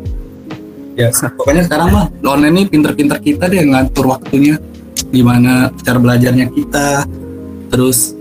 Ya, 0.92 1.08
pokoknya 1.08 1.64
sekarang 1.64 1.88
mah 1.88 2.04
online 2.20 2.52
ini 2.52 2.62
pinter-pinter 2.68 3.16
kita 3.16 3.48
deh 3.48 3.64
ngatur 3.64 4.12
waktunya, 4.12 4.60
gimana 5.08 5.72
cara 5.80 5.96
belajarnya 5.96 6.52
kita, 6.52 7.08
terus 7.72 8.12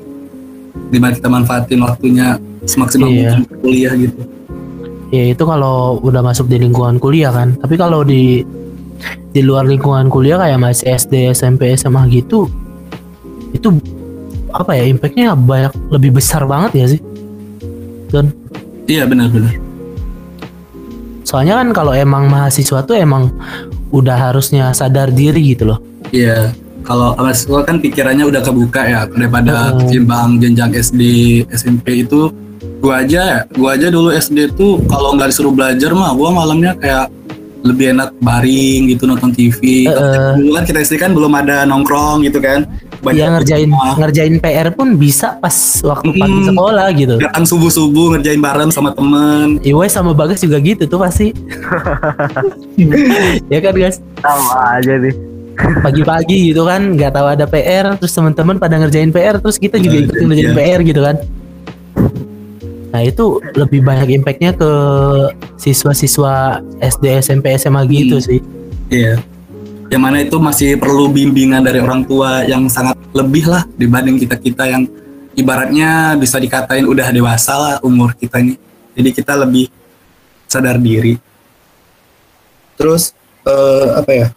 gimana 0.88 1.12
kita 1.12 1.28
manfaatin 1.28 1.84
waktunya 1.84 2.40
semaksimal 2.64 3.12
Iya. 3.12 3.44
mungkin 3.44 3.60
kuliah 3.60 3.94
gitu. 4.00 4.20
Ya 5.12 5.36
itu 5.36 5.44
kalau 5.44 6.00
udah 6.00 6.24
masuk 6.24 6.48
di 6.48 6.64
lingkungan 6.64 6.96
kuliah 6.96 7.36
kan. 7.36 7.60
Tapi 7.60 7.76
kalau 7.76 8.08
di 8.08 8.48
di 9.36 9.42
luar 9.44 9.68
lingkungan 9.68 10.08
kuliah 10.08 10.40
kayak 10.40 10.60
masih 10.64 10.96
SD, 10.96 11.36
SMP, 11.36 11.76
SMA 11.76 12.08
gitu, 12.08 12.48
itu 13.52 13.68
apa 14.54 14.72
ya 14.74 14.84
impactnya 14.86 15.34
banyak 15.34 15.74
lebih 15.90 16.12
besar 16.14 16.44
banget 16.44 16.72
ya 16.76 16.86
sih. 16.88 17.02
Dan 18.08 18.32
Iya 18.86 19.08
benar-benar. 19.08 19.56
soalnya 21.22 21.64
kan 21.64 21.72
kalau 21.72 21.94
emang 21.96 22.28
mahasiswa 22.28 22.84
tuh 22.84 22.98
emang 22.98 23.32
udah 23.90 24.32
harusnya 24.32 24.72
sadar 24.72 25.08
diri 25.10 25.56
gitu 25.56 25.64
loh. 25.66 25.80
Iya. 26.12 26.52
Kalau 26.82 27.14
mahasiswa 27.16 27.62
kan 27.62 27.78
pikirannya 27.78 28.26
udah 28.26 28.42
kebuka 28.42 28.82
ya 28.84 29.02
daripada 29.08 29.72
Hmm. 29.72 29.80
ketimbang 29.80 30.30
jenjang 30.38 30.74
SD, 30.74 31.02
SMP 31.48 32.04
itu 32.04 32.34
gua 32.82 33.06
aja 33.06 33.22
ya, 33.22 33.40
gua 33.54 33.78
aja 33.78 33.88
dulu 33.88 34.10
SD 34.10 34.52
tuh 34.52 34.82
kalau 34.88 35.14
nggak 35.14 35.30
disuruh 35.30 35.54
belajar 35.54 35.94
mah 35.94 36.12
gua 36.12 36.34
malamnya 36.34 36.74
kayak 36.76 37.08
lebih 37.62 37.94
enak 37.94 38.12
baring 38.18 38.90
gitu 38.90 39.06
nonton 39.06 39.30
TV. 39.30 39.86
Dulu 40.36 40.52
kan 40.52 40.66
kita 40.66 40.82
SD 40.82 40.98
kan 40.98 41.14
belum 41.14 41.32
ada 41.32 41.64
nongkrong 41.64 42.26
gitu 42.26 42.42
kan. 42.42 42.66
Dia 43.04 43.28
ngerjain 43.30 43.66
di 43.66 43.74
rumah. 43.74 43.98
ngerjain 43.98 44.36
PR 44.38 44.70
pun 44.70 44.94
bisa 44.94 45.34
pas 45.36 45.54
waktu 45.82 46.14
pagi 46.14 46.30
Mm-mm. 46.32 46.48
sekolah 46.48 46.88
gitu. 46.94 47.16
datang 47.18 47.44
subuh-subuh 47.44 48.14
ngerjain 48.14 48.38
bareng 48.38 48.70
sama 48.70 48.92
temen. 48.92 49.58
Iwes 49.60 49.90
sama 49.90 50.12
Bagas 50.12 50.38
juga 50.40 50.58
gitu 50.58 50.86
tuh 50.86 51.00
pasti. 51.00 51.34
ya 53.50 53.60
kan 53.60 53.74
guys, 53.74 53.98
Sama 54.18 54.56
aja 54.76 54.94
nih. 54.96 55.14
pagi-pagi 55.80 56.38
gitu 56.48 56.64
kan, 56.64 56.94
nggak 56.94 57.12
tahu 57.12 57.28
ada 57.28 57.46
PR, 57.46 57.94
terus 57.96 58.12
teman-teman 58.12 58.58
pada 58.58 58.78
ngerjain 58.78 59.10
PR, 59.10 59.38
terus 59.38 59.58
kita 59.58 59.78
juga 59.78 59.96
Iya, 59.96 60.04
ikut 60.04 60.16
ngerjain 60.18 60.48
iya. 60.48 60.58
PR 60.58 60.80
gitu 60.82 61.02
kan. 61.02 61.16
Nah 62.92 63.02
itu 63.02 63.26
lebih 63.54 63.82
banyak 63.82 64.10
impactnya 64.16 64.52
ke 64.52 64.72
siswa-siswa 65.56 66.60
SD, 66.78 67.06
SMP, 67.18 67.56
SMA 67.56 67.82
gitu 67.88 68.18
Hmm. 68.18 68.26
sih. 68.26 68.40
Iya. 68.90 69.16
Yang 69.92 70.02
mana 70.02 70.18
itu 70.24 70.40
masih 70.40 70.80
perlu 70.80 71.12
bimbingan 71.12 71.60
dari 71.60 71.84
orang 71.84 72.08
tua 72.08 72.48
yang 72.48 72.72
sangat 72.72 72.96
lebih 73.12 73.44
lah 73.52 73.68
dibanding 73.76 74.16
kita-kita 74.16 74.64
yang 74.64 74.88
ibaratnya 75.36 76.16
bisa 76.16 76.40
dikatain 76.40 76.88
udah 76.88 77.12
dewasa 77.12 77.54
lah 77.60 77.76
umur 77.84 78.16
kita 78.16 78.40
ini. 78.40 78.56
Jadi 78.96 79.10
kita 79.12 79.36
lebih 79.36 79.68
sadar 80.48 80.80
diri. 80.80 81.20
Terus 82.80 83.12
eh, 83.44 83.88
apa 84.00 84.12
ya? 84.16 84.28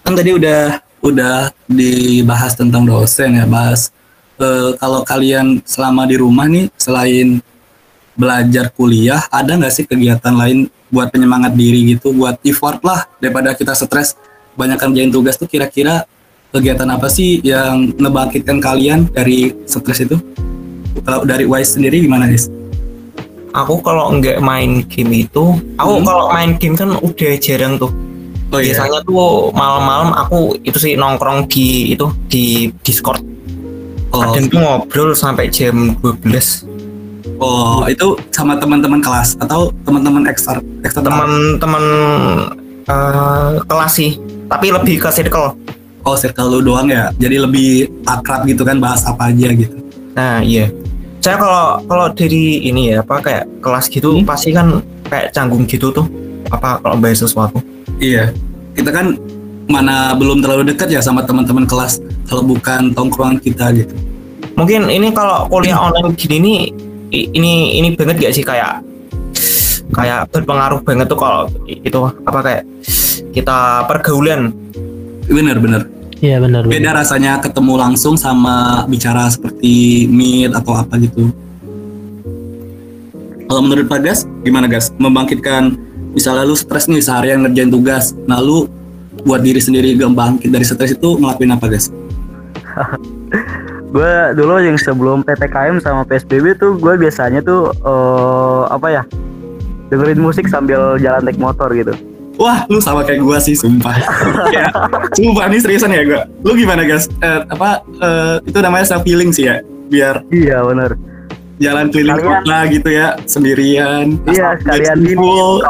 Kan 0.00 0.16
tadi 0.16 0.32
udah 0.32 0.80
udah 1.04 1.52
dibahas 1.68 2.56
tentang 2.56 2.88
dosen 2.88 3.36
ya, 3.36 3.44
bahas 3.44 3.92
eh, 4.40 4.80
kalau 4.80 5.04
kalian 5.04 5.60
selama 5.68 6.08
di 6.08 6.16
rumah 6.16 6.48
nih 6.48 6.72
selain 6.80 7.44
belajar 8.16 8.72
kuliah 8.72 9.28
ada 9.28 9.60
nggak 9.60 9.72
sih 9.72 9.84
kegiatan 9.84 10.32
lain 10.32 10.72
buat 10.90 11.08
penyemangat 11.08 11.54
diri 11.54 11.94
gitu 11.94 12.10
buat 12.12 12.36
effort 12.42 12.82
lah 12.82 13.06
daripada 13.22 13.54
kita 13.54 13.72
stres 13.72 14.18
banyak 14.58 14.76
kerjain 14.76 15.10
tugas 15.10 15.38
tuh 15.38 15.46
kira-kira 15.46 16.04
kegiatan 16.50 16.86
apa 16.90 17.06
sih 17.06 17.38
yang 17.46 17.94
ngebangkitkan 17.94 18.58
kalian 18.58 19.06
dari 19.10 19.54
stres 19.64 20.02
itu 20.02 20.18
kalau 21.06 21.22
dari 21.22 21.46
Wise 21.46 21.78
sendiri 21.78 22.02
gimana 22.02 22.26
guys? 22.26 22.50
Aku 23.50 23.82
kalau 23.82 24.14
nggak 24.14 24.38
main 24.38 24.86
game 24.86 25.26
itu, 25.26 25.58
aku 25.74 25.92
Hmm. 25.98 26.06
kalau 26.06 26.30
main 26.30 26.54
game 26.54 26.78
kan 26.78 26.94
udah 27.02 27.32
jarang 27.42 27.78
tuh. 27.78 27.90
Oh 28.50 28.58
Biasanya 28.58 29.02
tuh 29.06 29.50
malam-malam 29.54 30.10
aku 30.14 30.58
itu 30.66 30.78
sih 30.78 30.94
nongkrong 30.98 31.46
di 31.46 31.94
itu 31.94 32.10
di 32.26 32.70
Discord. 32.82 33.22
Oh, 34.10 34.26
Kadang 34.26 34.50
tuh 34.50 34.58
ngobrol 34.58 35.10
sampai 35.14 35.46
jam 35.50 35.94
12. 36.02 36.66
Oh 37.40 37.88
itu 37.88 38.14
sama 38.30 38.54
teman-teman 38.60 39.00
kelas 39.00 39.34
atau 39.40 39.72
teman-teman 39.82 40.28
ekstra 40.28 40.60
ekstra 40.84 41.00
Teman-teman 41.02 41.84
eh, 42.86 43.52
kelas 43.64 43.92
sih, 43.96 44.20
tapi 44.46 44.70
lebih 44.70 45.00
ke 45.00 45.10
circle. 45.10 45.56
Oh 46.00 46.16
circle 46.16 46.48
lu 46.48 46.64
doang 46.64 46.88
ya, 46.88 47.12
jadi 47.20 47.44
lebih 47.44 47.88
akrab 48.08 48.48
gitu 48.48 48.64
kan 48.64 48.80
bahas 48.80 49.04
apa 49.04 49.28
aja 49.28 49.52
gitu. 49.52 49.76
Nah, 50.16 50.40
iya. 50.40 50.72
Saya 51.20 51.36
kalau 51.36 51.84
kalau 51.84 52.06
dari 52.16 52.64
ini 52.64 52.96
ya 52.96 53.04
apa 53.04 53.20
kayak 53.20 53.44
kelas 53.60 53.92
gitu 53.92 54.16
Hmm. 54.16 54.24
pasti 54.24 54.56
kan 54.56 54.80
kayak 55.12 55.36
canggung 55.36 55.68
gitu 55.68 55.92
tuh. 55.92 56.08
Apa 56.48 56.80
kalau 56.80 56.96
bahas 56.96 57.20
sesuatu. 57.20 57.60
Iya, 58.00 58.32
kita 58.72 58.88
kan 58.88 59.20
mana 59.68 60.16
belum 60.16 60.40
terlalu 60.40 60.72
dekat 60.72 60.88
ya 60.88 61.04
sama 61.04 61.22
teman-teman 61.22 61.68
kelas 61.68 62.00
kalau 62.24 62.42
bukan 62.42 62.96
tongkrongan 62.96 63.36
kita 63.38 63.68
gitu. 63.76 63.92
Mungkin 64.56 64.88
ini 64.88 65.12
kalau 65.12 65.44
kuliah 65.52 65.76
online 65.76 66.16
gini 66.16 66.36
nih 66.40 66.60
ini 67.10 67.78
ini 67.78 67.88
banget 67.98 68.16
gak 68.22 68.34
sih 68.34 68.44
kayak 68.46 68.86
kayak 69.90 70.30
berpengaruh 70.30 70.80
banget 70.86 71.10
tuh 71.10 71.18
kalau 71.18 71.50
itu 71.66 72.00
apa 72.24 72.38
kayak 72.42 72.62
kita 73.34 73.86
pergaulan. 73.86 74.54
Bener-bener. 75.30 75.86
Iya 76.20 76.42
benar. 76.42 76.66
benar. 76.66 76.72
Beda 76.72 76.90
rasanya 76.94 77.32
ketemu 77.40 77.74
langsung 77.78 78.14
sama 78.18 78.84
bicara 78.86 79.30
seperti 79.30 80.06
meet 80.10 80.52
atau 80.52 80.74
apa 80.76 80.98
gitu. 80.98 81.30
Kalau 83.50 83.66
menurut 83.66 83.90
Pak 83.90 84.00
Gas, 84.06 84.30
gimana 84.46 84.70
Gas? 84.70 84.94
Membangkitkan 84.94 85.74
misalnya 86.14 86.46
lu 86.46 86.54
stres 86.54 86.86
nih 86.86 87.02
seharian 87.02 87.42
ngerjain 87.42 87.70
tugas, 87.70 88.14
nah 88.26 88.38
lu 88.38 88.70
buat 89.26 89.42
diri 89.42 89.58
sendiri 89.58 89.98
gak 89.98 90.14
bangkit 90.14 90.50
dari 90.54 90.62
stres 90.62 90.94
itu 90.94 91.18
ngelakuin 91.18 91.50
apa 91.50 91.66
Gas? 91.66 91.90
Gue 93.90 94.12
dulu 94.34 94.62
yang 94.62 94.78
sebelum 94.78 95.26
PPKM 95.26 95.82
sama 95.82 96.06
PSBB 96.06 96.54
tuh 96.56 96.78
gue 96.78 96.94
biasanya 96.94 97.42
tuh 97.42 97.74
eh, 97.74 98.62
apa 98.70 98.88
ya 98.88 99.02
dengerin 99.90 100.22
musik 100.22 100.46
sambil 100.46 100.94
jalan 100.96 101.26
naik 101.26 101.36
motor 101.36 101.66
gitu. 101.74 101.90
Wah, 102.40 102.64
lu 102.72 102.80
sama 102.80 103.04
kayak 103.04 103.20
gua 103.20 103.36
sih, 103.36 103.52
sumpah. 103.52 103.92
ya, 104.56 104.64
sumpah 105.12 105.44
nih 105.44 105.60
seriusan 105.60 105.92
ya 105.92 106.02
gua. 106.08 106.22
Lu 106.40 106.56
gimana, 106.56 106.88
guys? 106.88 107.04
Eh, 107.20 107.40
apa 107.44 107.84
eh, 107.84 108.36
itu 108.48 108.58
namanya 108.64 108.86
self 108.88 109.04
healing 109.04 109.28
sih 109.28 109.44
ya? 109.44 109.60
Biar 109.92 110.24
Iya 110.32 110.64
bener. 110.64 110.96
jalan 111.60 111.92
keliling 111.92 112.16
Sekalian- 112.16 112.40
kota 112.40 112.58
gitu 112.72 112.88
ya, 112.88 113.08
sendirian. 113.28 114.06
Iya, 114.24 114.56
sekalian 114.56 114.96
kumpul. 115.04 115.60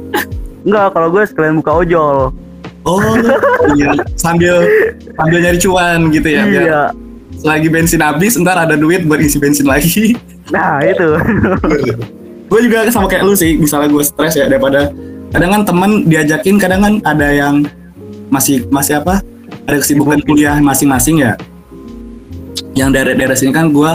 Enggak, 0.64 0.86
kalau 0.96 1.08
gue 1.12 1.22
sekalian 1.28 1.54
buka 1.60 1.72
ojol. 1.84 2.32
Oh, 2.88 3.00
iya. 3.76 3.92
sambil 4.24 4.64
sambil 5.20 5.38
nyari 5.44 5.58
cuan 5.60 6.08
gitu 6.08 6.28
ya. 6.32 6.42
biar 6.48 6.88
Selagi 7.44 7.68
bensin 7.68 8.00
habis, 8.00 8.40
ntar 8.40 8.56
ada 8.56 8.72
duit 8.72 9.04
buat 9.04 9.20
isi 9.20 9.36
bensin 9.36 9.68
lagi. 9.68 10.16
nah 10.48 10.80
itu 10.80 11.08
gue 12.50 12.60
juga 12.64 12.88
sama 12.88 13.04
kayak 13.04 13.24
lu 13.28 13.36
sih, 13.36 13.60
misalnya 13.60 13.92
gue 13.92 14.00
stres 14.00 14.32
ya 14.40 14.48
daripada 14.48 14.88
kadang 15.28 15.50
kan 15.52 15.62
temen 15.68 15.90
diajakin, 16.08 16.56
kadang 16.56 16.80
kan 16.80 16.94
ada 17.04 17.28
yang 17.28 17.68
masih 18.32 18.64
masih 18.72 19.04
apa? 19.04 19.20
Ada 19.68 19.76
kesibukan 19.84 20.24
kuliah 20.24 20.56
masing-masing 20.56 21.20
ya. 21.20 21.36
Yang 22.72 22.90
dari 22.96 23.12
daerah 23.12 23.36
sini 23.36 23.52
kan 23.52 23.68
gue 23.68 23.92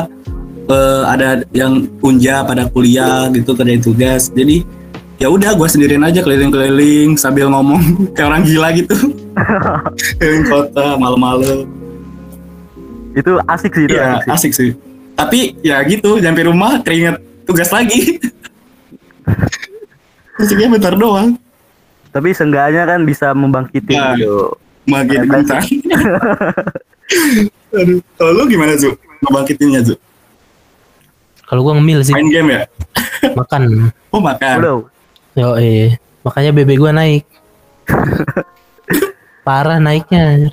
eh, 0.69 1.03
ada 1.09 1.41
yang 1.49 1.89
unja 2.05 2.45
pada 2.45 2.69
kuliah 2.69 3.33
gitu 3.33 3.57
kerjain 3.57 3.81
tugas. 3.81 4.29
Jadi 4.29 4.62
ya 5.17 5.27
udah 5.27 5.57
gue 5.57 5.67
sendirian 5.67 6.05
aja 6.05 6.21
keliling-keliling 6.21 7.17
sambil 7.17 7.49
ngomong 7.49 7.81
kayak 8.13 8.29
orang 8.29 8.43
gila 8.45 8.69
gitu. 8.77 8.93
keliling 10.21 10.45
kota 10.45 10.99
malam-malam. 11.01 11.78
Itu 13.19 13.34
asik 13.43 13.71
sih 13.73 13.84
itu 13.86 13.93
Iya, 13.93 14.03
asik 14.10 14.23
sih. 14.23 14.32
asik 14.32 14.51
sih. 14.53 14.69
Tapi 15.13 15.39
ya 15.60 15.84
gitu, 15.84 16.15
nyampe 16.17 16.43
rumah 16.43 16.79
keringet 16.79 17.15
tugas 17.43 17.69
lagi. 17.69 18.17
Musiknya 20.39 20.71
bentar 20.71 20.95
doang. 20.95 21.36
tapi 22.10 22.34
seenggaknya 22.34 22.89
kan 22.89 23.05
bisa 23.05 23.29
membangkiti 23.32 23.93
Nah. 23.93 24.17
gitu 24.17 24.58
bentar. 24.89 25.62
Aduh, 27.69 28.01
kalau 28.15 28.32
lu 28.34 28.43
gimana 28.47 28.73
Zu? 28.73 28.97
Ngebangkitinnya 29.21 29.82
Zu? 29.84 29.93
Kalau 31.45 31.62
gua 31.62 31.77
ngemil 31.77 32.01
sih 32.01 32.17
Main 32.17 32.34
game 32.34 32.49
ya? 32.49 32.62
makan. 33.38 33.93
Oh 34.10 34.17
makan. 34.17 34.55
Udah. 34.58 34.75
Yo 35.36 35.49
eh 35.55 35.93
makanya 36.21 36.49
BB 36.51 36.82
gua 36.82 36.89
naik. 36.91 37.29
Parah 39.43 39.77
naiknya. 39.77 40.49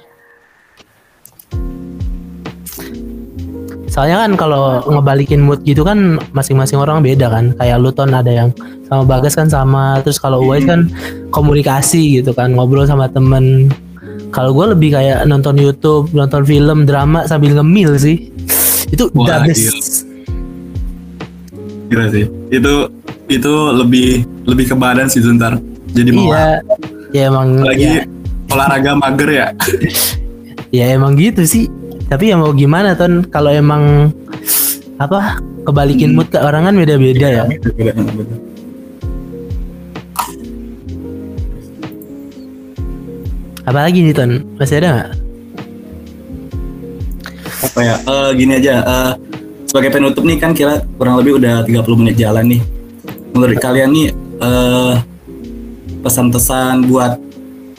Soalnya 3.96 4.28
kan 4.28 4.36
kalau 4.36 4.84
ngebalikin 4.84 5.40
mood 5.40 5.64
gitu 5.64 5.80
kan 5.80 6.20
masing-masing 6.36 6.76
orang 6.76 7.00
beda 7.00 7.32
kan. 7.32 7.56
Kayak 7.56 7.80
lu 7.80 7.88
ton 7.88 8.12
ada 8.12 8.28
yang 8.28 8.52
sama 8.92 9.08
Bagas 9.08 9.32
kan 9.32 9.48
sama. 9.48 10.04
Terus 10.04 10.20
kalau 10.20 10.44
Uwais 10.44 10.68
kan 10.68 10.92
komunikasi 11.32 12.20
gitu 12.20 12.36
kan 12.36 12.52
ngobrol 12.52 12.84
sama 12.84 13.08
temen. 13.08 13.72
Kalau 14.36 14.52
gue 14.52 14.76
lebih 14.76 14.92
kayak 14.92 15.24
nonton 15.24 15.56
YouTube, 15.56 16.12
nonton 16.12 16.44
film, 16.44 16.84
drama 16.84 17.24
sambil 17.24 17.56
ngemil 17.56 17.96
sih. 17.96 18.28
Itu 18.92 19.08
Wah, 19.16 19.48
the 19.48 19.48
best. 19.48 20.04
Gila 21.88 22.12
sih. 22.12 22.28
Itu 22.52 22.92
itu 23.32 23.52
lebih 23.80 24.28
lebih 24.44 24.64
ke 24.68 24.74
badan 24.76 25.08
sih 25.08 25.24
Zuntar. 25.24 25.56
Jadi 25.96 26.12
mau 26.12 26.28
Iya. 26.28 26.60
Ya 27.16 27.32
emang 27.32 27.64
lagi 27.64 28.04
ya, 28.04 28.04
olahraga 28.52 28.92
mager 28.92 29.30
ya. 29.32 29.46
ya 30.76 30.84
emang 30.92 31.16
gitu 31.16 31.48
sih 31.48 31.64
tapi 32.06 32.30
ya 32.30 32.38
mau 32.38 32.54
gimana 32.54 32.94
ton? 32.94 33.26
Kalau 33.26 33.50
emang 33.50 34.14
apa 34.96 35.42
kebalikin 35.66 36.14
mood 36.14 36.30
ke 36.30 36.38
orang 36.38 36.70
kan 36.70 36.74
beda-beda 36.78 37.26
ya. 37.42 37.44
Apalagi 43.66 43.98
nih 44.06 44.14
ton? 44.14 44.46
Masih 44.54 44.78
ada 44.78 44.88
nggak? 44.94 45.10
Apa 47.66 47.80
ya? 47.82 47.94
Eh, 47.98 48.30
gini 48.38 48.52
aja. 48.62 48.74
Eh, 48.86 49.12
sebagai 49.66 49.90
penutup 49.90 50.22
nih 50.22 50.38
kan 50.38 50.54
kira 50.54 50.86
kurang 50.94 51.18
lebih 51.18 51.42
udah 51.42 51.66
30 51.66 51.98
menit 51.98 52.14
jalan 52.14 52.46
nih. 52.46 52.62
Menurut 53.34 53.58
kalian 53.58 53.90
nih 53.90 54.08
eh, 54.38 54.94
pesan-pesan 56.06 56.86
buat 56.86 57.25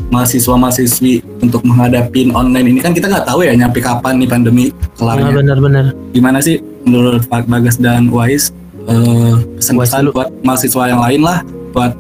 mahasiswa-mahasiswi 0.08 1.44
untuk 1.44 1.62
menghadapi 1.68 2.32
online 2.32 2.68
ini. 2.72 2.80
Kan 2.80 2.96
kita 2.96 3.12
nggak 3.12 3.28
tahu 3.28 3.44
ya 3.44 3.54
nyampe 3.54 3.80
kapan 3.84 4.18
nih 4.20 4.30
pandemi 4.30 4.66
Nah, 4.68 4.90
kelarnya 4.98 5.30
bener-bener 5.30 5.86
gimana 6.10 6.42
sih 6.42 6.58
menurut 6.82 7.22
Pak 7.30 7.46
Bagas 7.46 7.78
dan 7.78 8.10
Wais 8.10 8.50
eh, 8.90 9.36
pesan-pesan 9.62 10.10
buat 10.10 10.34
mahasiswa 10.42 10.90
yang 10.90 11.02
lain 11.04 11.22
lah 11.22 11.46
buat 11.70 11.94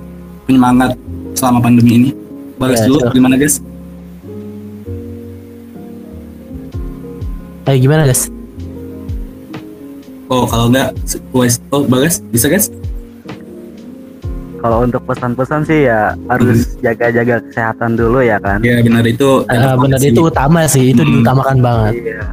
penyemangat 0.49 0.97
selama 1.37 1.61
pandemi 1.61 1.91
ini? 1.93 2.09
Bagas 2.57 2.81
Ya, 2.81 2.89
dulu 2.89 2.99
sure. 3.05 3.13
gimana 3.13 3.35
guys 3.37 3.61
Ayo 7.67 7.77
gimana 7.83 8.07
guys 8.07 8.31
oh 10.27 10.49
kalau 10.49 10.73
nggak 10.73 10.95
Wais 11.31 11.61
oh 11.69 11.85
Bagas 11.85 12.23
bisa 12.33 12.49
guys 12.49 12.73
Kalau 14.57 14.77
untuk 14.81 15.01
pesan-pesan 15.03 15.61
sih 15.63 15.85
ya 15.85 15.99
harus 16.25 16.75
jaga-jaga 16.77 17.39
kesehatan 17.43 17.93
dulu 17.93 18.19
ya 18.19 18.37
kan. 18.37 18.57
ya 18.59 18.79
benar 18.79 19.03
itu 19.03 19.45
Ah, 19.45 19.75
bener 19.75 19.97
sih. 19.97 20.09
itu 20.09 20.21
utama 20.23 20.65
sih 20.65 20.91
itu 20.91 20.99
Hmm. 20.99 21.11
diutamakan 21.15 21.57
banget 21.59 21.93
Iya. 21.95 22.25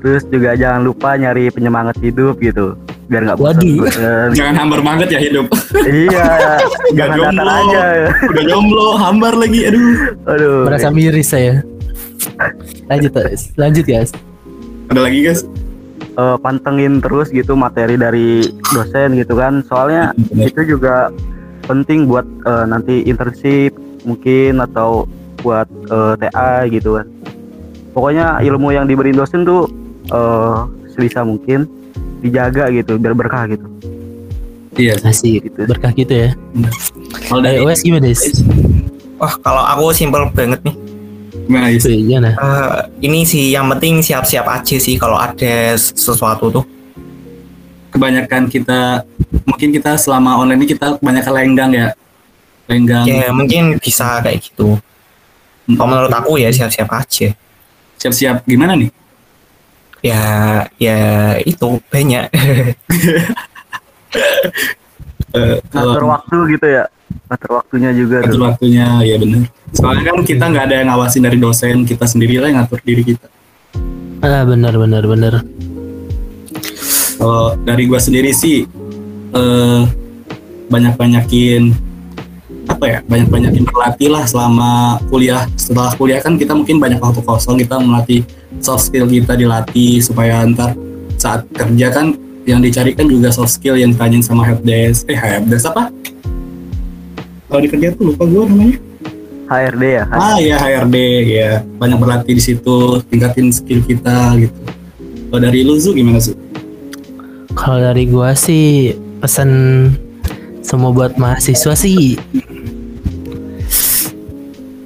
Terus 0.00 0.22
juga 0.26 0.50
jangan 0.52 0.80
lupa 0.82 1.14
nyari 1.14 1.48
penyemangat 1.48 1.96
hidup 1.98 2.36
gitu, 2.38 2.76
biar 3.06 3.24
nggak 3.24 3.38
Waduh. 3.38 3.76
bosan. 3.80 4.28
jangan 4.32 4.54
hambar 4.58 4.80
banget 4.82 5.08
ya 5.10 5.20
hidup 5.22 5.46
iya, 5.82 6.28
Nggak 6.92 7.08
jangan 7.08 7.16
datar 7.16 7.32
jomblo. 7.40 7.52
aja. 7.62 7.84
udah 8.26 8.44
jomblo 8.44 8.86
hambar 8.94 9.32
lagi 9.34 9.60
aduh 9.64 9.88
Aduh. 10.26 10.56
merasa 10.64 10.88
miris 10.88 11.24
saya 11.26 11.64
lanjut 12.90 13.12
guys 13.12 13.42
lanjut 13.54 13.84
guys 13.84 14.10
ada 14.86 15.00
lagi 15.00 15.18
guys 15.22 15.40
eh, 16.14 16.36
pantengin 16.38 16.98
terus 16.98 17.28
gitu 17.28 17.54
materi 17.54 17.94
dari 17.94 18.42
dosen 18.70 19.14
gitu 19.14 19.34
kan. 19.34 19.62
Soalnya 19.64 20.10
Bener. 20.30 20.48
itu 20.48 20.60
juga 20.68 21.10
penting 21.64 22.04
buat 22.04 22.24
eh, 22.24 22.64
nanti 22.64 23.02
internship 23.02 23.74
mungkin 24.02 24.60
atau 24.60 25.08
buat 25.40 25.66
eh, 25.86 26.14
TA 26.18 26.64
gitu 26.66 26.96
kan. 26.96 27.06
Pokoknya 27.90 28.40
ilmu 28.40 28.70
yang 28.70 28.84
diberi 28.84 29.10
dosen 29.10 29.42
tuh 29.42 29.70
eh, 30.06 30.56
sebisa 30.90 31.22
mungkin 31.22 31.66
dijaga 32.20 32.70
gitu 32.70 32.96
biar 32.96 33.12
berkah 33.12 33.44
gitu. 33.46 33.66
iya 34.74 34.98
asik 35.00 35.44
Gitu. 35.44 35.70
berkah 35.70 35.92
gitu 35.92 36.10
ya 36.10 36.34
kalau 37.28 37.38
dari 37.40 37.62
Wes 37.62 37.78
gimana 37.78 38.10
Des? 38.10 38.42
Wah, 39.14 39.30
kalau 39.38 39.62
aku 39.62 39.94
simpel 39.94 40.26
banget 40.30 40.58
nih. 40.62 40.74
Gimana 41.44 41.66
gimana? 41.76 42.30
Eh, 42.34 43.06
ini 43.06 43.20
sih 43.28 43.52
yang 43.52 43.68
penting 43.76 44.00
siap-siap 44.00 44.48
aja 44.48 44.76
sih 44.80 44.96
kalau 44.96 45.20
ada 45.20 45.76
sesuatu 45.76 46.48
tuh. 46.50 46.66
kebanyakan 47.94 48.50
kita 48.50 49.06
mungkin 49.46 49.70
kita 49.70 49.94
selama 49.94 50.42
online 50.42 50.66
ini 50.66 50.74
kita 50.74 50.98
kebanyakan 50.98 51.30
lenggang 51.30 51.70
ya 51.70 51.88
lenggang 52.66 53.06
Ya 53.06 53.30
mungkin 53.30 53.78
bisa 53.78 54.18
kayak 54.18 54.42
gitu. 54.42 54.82
Kalau 55.78 55.86
menurut 55.86 56.10
aku 56.10 56.42
ya 56.42 56.50
siap-siap 56.50 56.90
aja. 56.90 57.30
siap-siap 57.94 58.42
gimana 58.44 58.74
nih 58.74 58.90
Ya 60.04 60.20
ya 60.76 61.00
itu 61.40 61.80
banyak. 61.88 62.28
Eh, 62.34 62.76
Ngatur 65.72 66.02
kalau 66.02 66.12
waktu 66.18 66.36
gitu 66.58 66.66
ya. 66.68 66.84
Ngatur 67.24 67.50
waktunya 67.54 67.90
juga 67.90 68.16
atur 68.20 68.32
tuh. 68.32 68.42
waktunya 68.44 68.86
ya 69.02 69.16
bener 69.16 69.48
soalnya 69.70 70.04
kan 70.06 70.16
kita 70.22 70.44
nggak 70.46 70.64
ada 70.64 70.74
yang 70.78 70.88
ngawasin 70.88 71.22
dari 71.22 71.36
dosen 71.36 71.76
kita 71.82 72.04
sendiri 72.04 72.38
lah 72.38 72.48
yang 72.48 72.58
ngatur 72.60 72.80
diri 72.80 73.02
kita 73.04 73.26
Ah, 74.20 74.40
bener 74.42 74.72
bener 74.74 75.04
bener. 75.04 75.34
kalau 77.16 77.56
dari 77.58 77.84
gua 77.84 77.98
sendiri 77.98 78.30
sih 78.30 78.64
eh 79.32 79.80
banyak 80.66 80.94
banyakin 80.94 81.72
apa 82.64 82.84
ya 82.86 82.98
banyak 83.04 83.28
banyakin 83.28 83.62
berlatih 83.62 84.08
lah 84.08 84.24
selama 84.24 84.70
kuliah 85.06 85.44
setelah 85.54 85.92
kuliah 85.92 86.18
kan 86.18 86.34
kita 86.34 86.52
mungkin 86.52 86.80
banyak 86.80 86.96
waktu 86.96 87.20
kosong 87.20 87.60
kita 87.60 87.76
melatih 87.76 88.24
soft 88.58 88.88
skill 88.88 89.04
kita 89.04 89.36
dilatih 89.36 90.00
supaya 90.00 90.40
ntar 90.46 90.72
saat 91.14 91.44
kerja 91.50 91.92
kan 91.92 92.16
yang 92.44 92.60
dicari 92.60 92.92
kan 92.92 93.04
juga 93.04 93.28
soft 93.28 93.52
skill 93.52 93.76
yang 93.76 93.92
ditanyain 93.92 94.24
sama 94.24 94.44
helpdesk 94.44 95.04
eh 95.06 95.16
helpdesk 95.16 95.68
apa 95.68 95.92
kalau 97.54 97.62
di 97.62 97.70
kerja 97.70 97.94
tuh 97.94 98.10
lupa 98.10 98.26
gua 98.26 98.50
namanya 98.50 98.82
HRD 99.46 99.82
ya. 99.86 100.04
ah 100.10 100.38
ya 100.42 100.56
HRD 100.58 100.96
ya 101.22 101.52
banyak 101.78 101.98
berlatih 102.02 102.34
di 102.34 102.42
situ 102.42 102.98
tingkatin 103.06 103.54
skill 103.54 103.78
kita 103.86 104.34
gitu 104.42 104.58
kalau 105.30 105.50
dari 105.50 105.62
lu 105.62 105.78
Zu 105.78 105.94
gimana 105.94 106.18
Zu? 106.18 106.34
Kalau 107.54 107.78
dari 107.78 108.10
gua 108.10 108.34
sih 108.34 108.94
pesan 109.22 109.50
semua 110.66 110.90
buat 110.90 111.14
mahasiswa 111.14 111.74
sih 111.78 112.18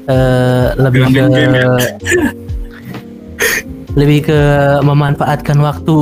eh 0.08 0.68
lebih 0.76 1.04
ke 1.08 1.24
ya. 1.24 1.72
lebih 3.92 4.28
ke 4.28 4.40
memanfaatkan 4.84 5.56
waktu 5.60 5.96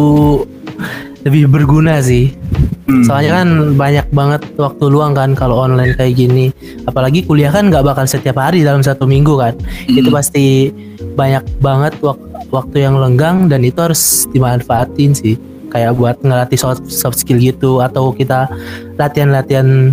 lebih 1.27 1.51
berguna 1.51 1.99
sih. 1.99 2.39
Hmm. 2.87 3.03
Soalnya 3.03 3.43
kan 3.43 3.49
banyak 3.75 4.07
banget 4.15 4.43
waktu 4.55 4.85
luang 4.87 5.11
kan 5.11 5.35
kalau 5.35 5.59
online 5.59 5.99
kayak 5.99 6.15
gini. 6.15 6.55
Apalagi 6.87 7.27
kuliah 7.27 7.51
kan 7.51 7.67
nggak 7.67 7.83
bakal 7.83 8.07
setiap 8.07 8.39
hari 8.39 8.63
dalam 8.63 8.79
satu 8.79 9.11
minggu 9.11 9.35
kan. 9.35 9.59
Itu 9.85 10.09
Hmm. 10.09 10.17
pasti 10.17 10.71
banyak 11.19 11.43
banget 11.59 11.99
wak- 11.99 12.23
waktu 12.49 12.87
yang 12.87 12.95
lenggang 12.95 13.51
dan 13.51 13.67
itu 13.67 13.83
harus 13.83 14.31
dimanfaatin 14.31 15.13
sih. 15.13 15.35
Kayak 15.67 15.99
buat 15.99 16.17
ngelatih 16.23 16.55
soft, 16.55 16.87
soft 16.87 17.19
skill 17.19 17.43
gitu 17.43 17.83
atau 17.83 18.15
kita 18.15 18.47
latihan-latihan 18.95 19.91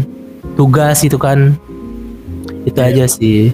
tugas 0.53 1.01
itu 1.01 1.17
kan. 1.17 1.57
Itu 2.63 2.77
Iya. 2.77 2.89
aja 2.93 3.05
sih. 3.09 3.51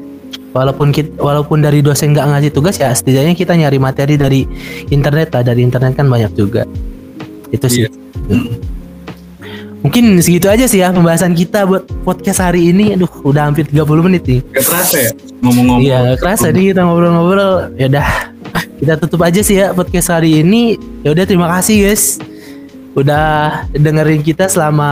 walaupun 0.49 0.89
kita, 0.89 1.13
walaupun 1.21 1.61
dari 1.61 1.77
dosen 1.79 2.09
nggak 2.09 2.25
ngasih 2.25 2.49
tugas 2.49 2.73
ya 2.75 2.89
setidaknya 2.89 3.37
kita 3.37 3.53
nyari 3.53 3.77
materi 3.77 4.17
dari 4.17 4.49
internet 4.89 5.29
lah 5.29 5.45
dari 5.45 5.61
internet 5.61 5.93
kan 5.93 6.09
banyak 6.09 6.33
juga 6.33 6.65
itu 7.53 7.67
sih 7.69 7.85
Iya. 7.85 7.89
Mungkin 9.79 10.19
segitu 10.19 10.47
aja 10.51 10.65
sih 10.67 10.83
ya 10.83 10.91
pembahasan 10.91 11.31
kita 11.35 11.63
buat 11.67 11.87
podcast 12.03 12.43
hari 12.43 12.71
ini. 12.71 12.95
Aduh 12.95 13.09
udah 13.23 13.47
hampir 13.51 13.67
30 13.67 14.05
menit 14.05 14.23
nih. 14.27 14.41
Gak 14.55 14.65
terasa 14.65 14.97
ya 14.99 15.11
ngomong-ngomong. 15.43 15.79
Iya 15.83 15.97
gak 16.13 16.17
kerasa 16.19 16.47
nih 16.51 16.63
kita 16.73 16.81
ngobrol-ngobrol. 16.83 17.53
Ya 17.79 17.85
udah 17.87 18.07
kita 18.79 18.93
tutup 18.99 19.21
aja 19.23 19.41
sih 19.43 19.55
ya 19.59 19.71
podcast 19.75 20.09
hari 20.11 20.41
ini. 20.41 20.79
Ya 21.03 21.11
udah 21.15 21.25
terima 21.27 21.47
kasih 21.59 21.87
guys. 21.87 22.19
Udah 22.97 23.63
dengerin 23.71 24.25
kita 24.25 24.49
selama 24.49 24.89